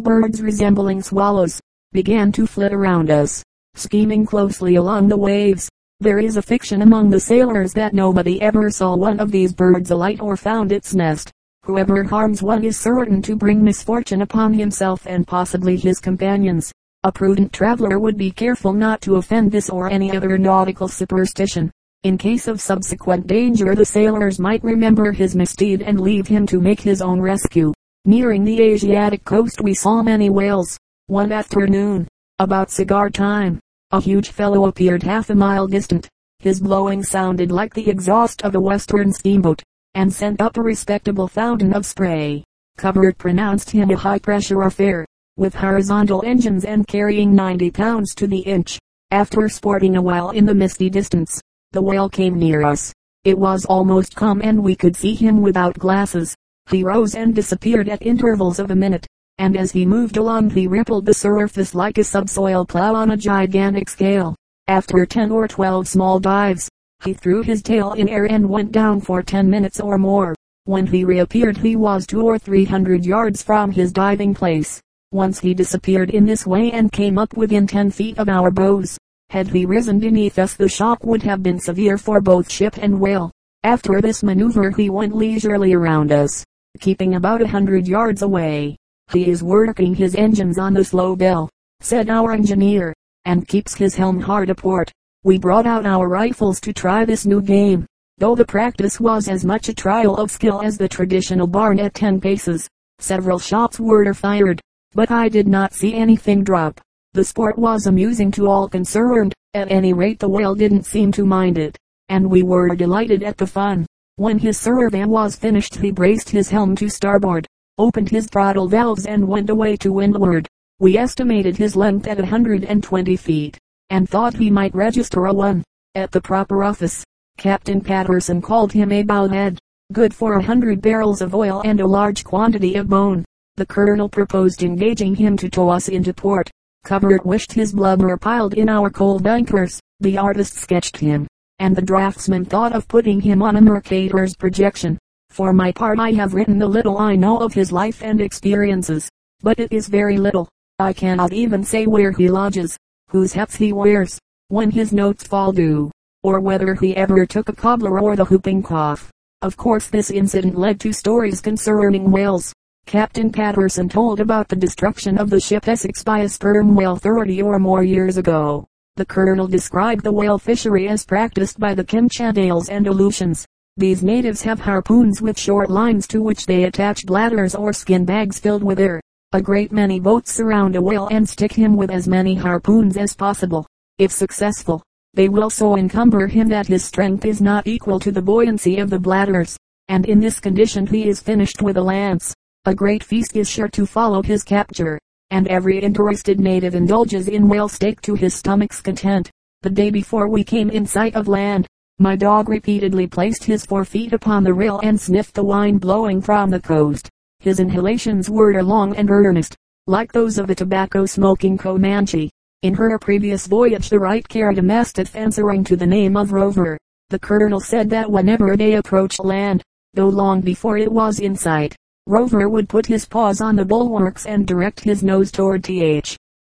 birds 0.00 0.42
resembling 0.42 1.00
swallows, 1.00 1.60
began 1.92 2.30
to 2.32 2.46
flit 2.46 2.72
around 2.72 3.10
us, 3.10 3.42
scheming 3.74 4.26
closely 4.26 4.74
along 4.74 5.08
the 5.08 5.16
waves. 5.16 5.70
There 6.02 6.18
is 6.18 6.38
a 6.38 6.42
fiction 6.42 6.80
among 6.80 7.10
the 7.10 7.20
sailors 7.20 7.74
that 7.74 7.92
nobody 7.92 8.40
ever 8.40 8.70
saw 8.70 8.96
one 8.96 9.20
of 9.20 9.30
these 9.30 9.52
birds 9.52 9.90
alight 9.90 10.18
or 10.22 10.34
found 10.34 10.72
its 10.72 10.94
nest. 10.94 11.30
Whoever 11.64 12.02
harms 12.04 12.42
one 12.42 12.64
is 12.64 12.78
certain 12.78 13.20
to 13.20 13.36
bring 13.36 13.62
misfortune 13.62 14.22
upon 14.22 14.54
himself 14.54 15.06
and 15.06 15.26
possibly 15.26 15.76
his 15.76 15.98
companions. 15.98 16.72
A 17.04 17.12
prudent 17.12 17.52
traveler 17.52 17.98
would 17.98 18.16
be 18.16 18.30
careful 18.30 18.72
not 18.72 19.02
to 19.02 19.16
offend 19.16 19.52
this 19.52 19.68
or 19.68 19.90
any 19.90 20.16
other 20.16 20.38
nautical 20.38 20.88
superstition. 20.88 21.70
In 22.02 22.16
case 22.16 22.48
of 22.48 22.62
subsequent 22.62 23.26
danger 23.26 23.74
the 23.74 23.84
sailors 23.84 24.38
might 24.38 24.64
remember 24.64 25.12
his 25.12 25.36
misdeed 25.36 25.82
and 25.82 26.00
leave 26.00 26.26
him 26.26 26.46
to 26.46 26.62
make 26.62 26.80
his 26.80 27.02
own 27.02 27.20
rescue. 27.20 27.74
Nearing 28.06 28.42
the 28.44 28.58
Asiatic 28.62 29.22
coast 29.26 29.60
we 29.60 29.74
saw 29.74 30.02
many 30.02 30.30
whales. 30.30 30.78
One 31.08 31.30
afternoon, 31.30 32.08
about 32.38 32.70
cigar 32.70 33.10
time, 33.10 33.60
a 33.92 34.00
huge 34.00 34.28
fellow 34.30 34.66
appeared 34.66 35.02
half 35.02 35.30
a 35.30 35.34
mile 35.34 35.66
distant. 35.66 36.08
His 36.38 36.60
blowing 36.60 37.02
sounded 37.02 37.50
like 37.50 37.74
the 37.74 37.90
exhaust 37.90 38.42
of 38.42 38.54
a 38.54 38.60
western 38.60 39.12
steamboat, 39.12 39.64
and 39.94 40.12
sent 40.12 40.40
up 40.40 40.56
a 40.56 40.62
respectable 40.62 41.26
fountain 41.26 41.72
of 41.74 41.84
spray. 41.84 42.44
Covert 42.78 43.18
pronounced 43.18 43.70
him 43.70 43.90
a 43.90 43.96
high-pressure 43.96 44.62
affair, 44.62 45.04
with 45.36 45.56
horizontal 45.56 46.22
engines 46.24 46.64
and 46.64 46.86
carrying 46.86 47.34
90 47.34 47.72
pounds 47.72 48.14
to 48.14 48.28
the 48.28 48.38
inch. 48.38 48.78
After 49.10 49.48
sporting 49.48 49.96
a 49.96 50.02
while 50.02 50.30
in 50.30 50.46
the 50.46 50.54
misty 50.54 50.88
distance, 50.88 51.40
the 51.72 51.82
whale 51.82 52.08
came 52.08 52.38
near 52.38 52.62
us. 52.62 52.92
It 53.24 53.36
was 53.36 53.64
almost 53.64 54.14
calm 54.14 54.40
and 54.40 54.62
we 54.62 54.76
could 54.76 54.94
see 54.94 55.14
him 55.14 55.42
without 55.42 55.76
glasses. 55.76 56.36
He 56.70 56.84
rose 56.84 57.16
and 57.16 57.34
disappeared 57.34 57.88
at 57.88 58.06
intervals 58.06 58.60
of 58.60 58.70
a 58.70 58.76
minute 58.76 59.06
and 59.40 59.56
as 59.56 59.72
he 59.72 59.86
moved 59.86 60.18
along 60.18 60.50
he 60.50 60.66
rippled 60.66 61.06
the 61.06 61.14
surface 61.14 61.74
like 61.74 61.96
a 61.96 62.04
subsoil 62.04 62.66
plow 62.66 62.94
on 62.94 63.12
a 63.12 63.16
gigantic 63.16 63.88
scale. 63.88 64.36
After 64.68 65.06
10 65.06 65.30
or 65.30 65.48
12 65.48 65.88
small 65.88 66.20
dives, 66.20 66.68
he 67.02 67.14
threw 67.14 67.42
his 67.42 67.62
tail 67.62 67.94
in 67.94 68.06
air 68.06 68.26
and 68.26 68.46
went 68.46 68.70
down 68.70 69.00
for 69.00 69.22
10 69.22 69.48
minutes 69.48 69.80
or 69.80 69.96
more. 69.96 70.34
When 70.66 70.86
he 70.86 71.04
reappeared 71.04 71.56
he 71.56 71.74
was 71.74 72.06
two 72.06 72.22
or 72.22 72.38
three 72.38 72.66
hundred 72.66 73.06
yards 73.06 73.42
from 73.42 73.72
his 73.72 73.92
diving 73.92 74.34
place. 74.34 74.78
Once 75.10 75.40
he 75.40 75.54
disappeared 75.54 76.10
in 76.10 76.26
this 76.26 76.46
way 76.46 76.70
and 76.72 76.92
came 76.92 77.16
up 77.16 77.34
within 77.34 77.66
10 77.66 77.90
feet 77.92 78.18
of 78.18 78.28
our 78.28 78.50
bows. 78.50 78.98
Had 79.30 79.48
he 79.48 79.64
risen 79.64 79.98
beneath 79.98 80.38
us 80.38 80.52
the 80.54 80.68
shock 80.68 81.02
would 81.02 81.22
have 81.22 81.42
been 81.42 81.58
severe 81.58 81.96
for 81.96 82.20
both 82.20 82.52
ship 82.52 82.76
and 82.76 83.00
whale. 83.00 83.30
After 83.64 84.02
this 84.02 84.22
maneuver 84.22 84.70
he 84.70 84.90
went 84.90 85.16
leisurely 85.16 85.72
around 85.72 86.12
us, 86.12 86.44
keeping 86.78 87.14
about 87.14 87.40
a 87.40 87.48
hundred 87.48 87.88
yards 87.88 88.20
away. 88.20 88.76
He 89.12 89.28
is 89.28 89.42
working 89.42 89.94
his 89.94 90.14
engines 90.14 90.56
on 90.56 90.72
the 90.72 90.84
slow 90.84 91.16
bell, 91.16 91.48
said 91.80 92.08
our 92.08 92.30
engineer, 92.32 92.94
and 93.24 93.48
keeps 93.48 93.74
his 93.74 93.96
helm 93.96 94.20
hard 94.20 94.50
aport. 94.50 94.92
We 95.24 95.36
brought 95.36 95.66
out 95.66 95.84
our 95.84 96.08
rifles 96.08 96.60
to 96.60 96.72
try 96.72 97.04
this 97.04 97.26
new 97.26 97.42
game, 97.42 97.86
though 98.18 98.36
the 98.36 98.44
practice 98.44 99.00
was 99.00 99.28
as 99.28 99.44
much 99.44 99.68
a 99.68 99.74
trial 99.74 100.16
of 100.16 100.30
skill 100.30 100.62
as 100.62 100.78
the 100.78 100.88
traditional 100.88 101.48
barn 101.48 101.80
at 101.80 101.94
ten 101.94 102.20
paces. 102.20 102.68
Several 103.00 103.40
shots 103.40 103.80
were 103.80 104.14
fired, 104.14 104.60
but 104.94 105.10
I 105.10 105.28
did 105.28 105.48
not 105.48 105.74
see 105.74 105.94
anything 105.94 106.44
drop. 106.44 106.80
The 107.12 107.24
sport 107.24 107.58
was 107.58 107.86
amusing 107.86 108.30
to 108.32 108.48
all 108.48 108.68
concerned, 108.68 109.34
at 109.54 109.72
any 109.72 109.92
rate 109.92 110.20
the 110.20 110.28
whale 110.28 110.54
didn't 110.54 110.86
seem 110.86 111.10
to 111.12 111.26
mind 111.26 111.58
it, 111.58 111.76
and 112.08 112.30
we 112.30 112.44
were 112.44 112.76
delighted 112.76 113.24
at 113.24 113.38
the 113.38 113.46
fun. 113.46 113.86
When 114.14 114.38
his 114.38 114.56
survey 114.56 115.04
was 115.04 115.34
finished 115.34 115.76
he 115.76 115.90
braced 115.90 116.30
his 116.30 116.50
helm 116.50 116.76
to 116.76 116.88
starboard, 116.88 117.48
opened 117.80 118.10
his 118.10 118.26
throttle 118.26 118.68
valves 118.68 119.06
and 119.06 119.26
went 119.26 119.48
away 119.48 119.74
to 119.78 119.92
windward. 119.92 120.46
We 120.78 120.98
estimated 120.98 121.56
his 121.56 121.74
length 121.74 122.06
at 122.06 122.18
120 122.18 123.16
feet, 123.16 123.58
and 123.88 124.08
thought 124.08 124.34
he 124.34 124.50
might 124.50 124.74
register 124.74 125.24
a 125.24 125.32
1. 125.32 125.64
At 125.94 126.10
the 126.10 126.20
proper 126.20 126.62
office, 126.62 127.02
Captain 127.38 127.80
Patterson 127.80 128.42
called 128.42 128.70
him 128.70 128.92
a 128.92 129.02
bowhead, 129.02 129.58
good 129.92 130.12
for 130.12 130.34
a 130.34 130.42
hundred 130.42 130.82
barrels 130.82 131.22
of 131.22 131.34
oil 131.34 131.62
and 131.64 131.80
a 131.80 131.86
large 131.86 132.22
quantity 132.22 132.76
of 132.76 132.88
bone. 132.88 133.24
The 133.56 133.66
colonel 133.66 134.08
proposed 134.08 134.62
engaging 134.62 135.14
him 135.14 135.36
to 135.38 135.48
tow 135.48 135.70
us 135.70 135.88
into 135.88 136.12
port. 136.12 136.50
Covert 136.84 137.24
wished 137.24 137.52
his 137.52 137.72
blubber 137.72 138.16
piled 138.16 138.54
in 138.54 138.68
our 138.68 138.90
coal 138.90 139.18
bunkers. 139.18 139.80
The 140.00 140.18
artist 140.18 140.54
sketched 140.54 140.98
him, 140.98 141.26
and 141.58 141.74
the 141.74 141.82
draftsman 141.82 142.44
thought 142.44 142.74
of 142.74 142.88
putting 142.88 143.20
him 143.20 143.42
on 143.42 143.56
a 143.56 143.60
Mercator's 143.60 144.36
projection. 144.36 144.98
For 145.30 145.52
my 145.52 145.70
part 145.70 146.00
I 146.00 146.10
have 146.12 146.34
written 146.34 146.58
the 146.58 146.66
little 146.66 146.98
I 146.98 147.14
know 147.14 147.38
of 147.38 147.54
his 147.54 147.70
life 147.70 148.02
and 148.02 148.20
experiences, 148.20 149.08
but 149.42 149.60
it 149.60 149.72
is 149.72 149.86
very 149.86 150.18
little. 150.18 150.48
I 150.80 150.92
cannot 150.92 151.32
even 151.32 151.62
say 151.62 151.86
where 151.86 152.10
he 152.10 152.28
lodges, 152.28 152.76
whose 153.08 153.32
hats 153.32 153.54
he 153.54 153.72
wears, 153.72 154.18
when 154.48 154.72
his 154.72 154.92
notes 154.92 155.24
fall 155.24 155.52
due, 155.52 155.92
or 156.24 156.40
whether 156.40 156.74
he 156.74 156.96
ever 156.96 157.24
took 157.26 157.48
a 157.48 157.52
cobbler 157.52 158.00
or 158.00 158.16
the 158.16 158.24
whooping 158.24 158.64
cough. 158.64 159.08
Of 159.40 159.56
course 159.56 159.86
this 159.86 160.10
incident 160.10 160.58
led 160.58 160.80
to 160.80 160.92
stories 160.92 161.40
concerning 161.40 162.10
whales. 162.10 162.52
Captain 162.86 163.30
Patterson 163.30 163.88
told 163.88 164.18
about 164.18 164.48
the 164.48 164.56
destruction 164.56 165.16
of 165.16 165.30
the 165.30 165.38
ship 165.38 165.68
Essex 165.68 166.02
by 166.02 166.20
a 166.20 166.28
sperm 166.28 166.74
whale 166.74 166.96
30 166.96 167.40
or 167.42 167.60
more 167.60 167.84
years 167.84 168.16
ago. 168.16 168.66
The 168.96 169.06
colonel 169.06 169.46
described 169.46 170.02
the 170.02 170.12
whale 170.12 170.38
fishery 170.38 170.88
as 170.88 171.06
practiced 171.06 171.60
by 171.60 171.74
the 171.74 171.84
Kamtschatdales 171.84 172.68
and 172.68 172.88
Aleutians. 172.88 173.46
These 173.80 174.02
natives 174.02 174.42
have 174.42 174.60
harpoons 174.60 175.22
with 175.22 175.38
short 175.38 175.70
lines 175.70 176.06
to 176.08 176.20
which 176.20 176.44
they 176.44 176.64
attach 176.64 177.06
bladders 177.06 177.54
or 177.54 177.72
skin 177.72 178.04
bags 178.04 178.38
filled 178.38 178.62
with 178.62 178.78
air. 178.78 179.00
A 179.32 179.40
great 179.40 179.72
many 179.72 179.98
boats 179.98 180.30
surround 180.30 180.76
a 180.76 180.82
whale 180.82 181.08
and 181.10 181.26
stick 181.26 181.50
him 181.50 181.76
with 181.76 181.90
as 181.90 182.06
many 182.06 182.34
harpoons 182.34 182.98
as 182.98 183.16
possible. 183.16 183.66
If 183.96 184.12
successful, 184.12 184.82
they 185.14 185.30
will 185.30 185.48
so 185.48 185.78
encumber 185.78 186.26
him 186.26 186.48
that 186.48 186.66
his 186.66 186.84
strength 186.84 187.24
is 187.24 187.40
not 187.40 187.66
equal 187.66 187.98
to 188.00 188.12
the 188.12 188.20
buoyancy 188.20 188.76
of 188.80 188.90
the 188.90 188.98
bladders, 188.98 189.56
and 189.88 190.04
in 190.04 190.20
this 190.20 190.40
condition 190.40 190.86
he 190.86 191.08
is 191.08 191.22
finished 191.22 191.62
with 191.62 191.78
a 191.78 191.82
lance. 191.82 192.34
A 192.66 192.74
great 192.74 193.02
feast 193.02 193.34
is 193.34 193.48
sure 193.48 193.68
to 193.68 193.86
follow 193.86 194.20
his 194.20 194.44
capture, 194.44 194.98
and 195.30 195.48
every 195.48 195.78
interested 195.78 196.38
native 196.38 196.74
indulges 196.74 197.28
in 197.28 197.48
whale 197.48 197.70
steak 197.70 198.02
to 198.02 198.14
his 198.14 198.34
stomach's 198.34 198.82
content. 198.82 199.30
The 199.62 199.70
day 199.70 199.88
before 199.88 200.28
we 200.28 200.44
came 200.44 200.68
in 200.68 200.84
sight 200.84 201.16
of 201.16 201.28
land, 201.28 201.66
my 202.00 202.16
dog 202.16 202.48
repeatedly 202.48 203.06
placed 203.06 203.44
his 203.44 203.66
forefeet 203.66 204.14
upon 204.14 204.42
the 204.42 204.54
rail 204.54 204.80
and 204.82 204.98
sniffed 204.98 205.34
the 205.34 205.44
wine 205.44 205.76
blowing 205.76 206.22
from 206.22 206.48
the 206.48 206.58
coast. 206.58 207.10
His 207.40 207.60
inhalations 207.60 208.30
were 208.30 208.62
long 208.62 208.96
and 208.96 209.10
earnest, 209.10 209.54
like 209.86 210.10
those 210.10 210.38
of 210.38 210.48
a 210.48 210.54
tobacco-smoking 210.54 211.58
Comanche. 211.58 212.30
In 212.62 212.72
her 212.72 212.98
previous 212.98 213.46
voyage 213.46 213.90
the 213.90 213.98
Wright 213.98 214.26
carried 214.26 214.56
a 214.56 214.62
mastiff 214.62 215.14
answering 215.14 215.62
to 215.64 215.76
the 215.76 215.86
name 215.86 216.16
of 216.16 216.32
Rover. 216.32 216.78
The 217.10 217.18
colonel 217.18 217.60
said 217.60 217.90
that 217.90 218.10
whenever 218.10 218.56
they 218.56 218.74
approached 218.76 219.22
land, 219.22 219.62
though 219.92 220.08
long 220.08 220.40
before 220.40 220.78
it 220.78 220.90
was 220.90 221.20
in 221.20 221.36
sight, 221.36 221.76
Rover 222.06 222.48
would 222.48 222.70
put 222.70 222.86
his 222.86 223.04
paws 223.04 223.42
on 223.42 223.56
the 223.56 223.64
bulwarks 223.66 224.24
and 224.24 224.46
direct 224.46 224.80
his 224.80 225.02
nose 225.02 225.30
toward 225.30 225.64
th. 225.64 226.16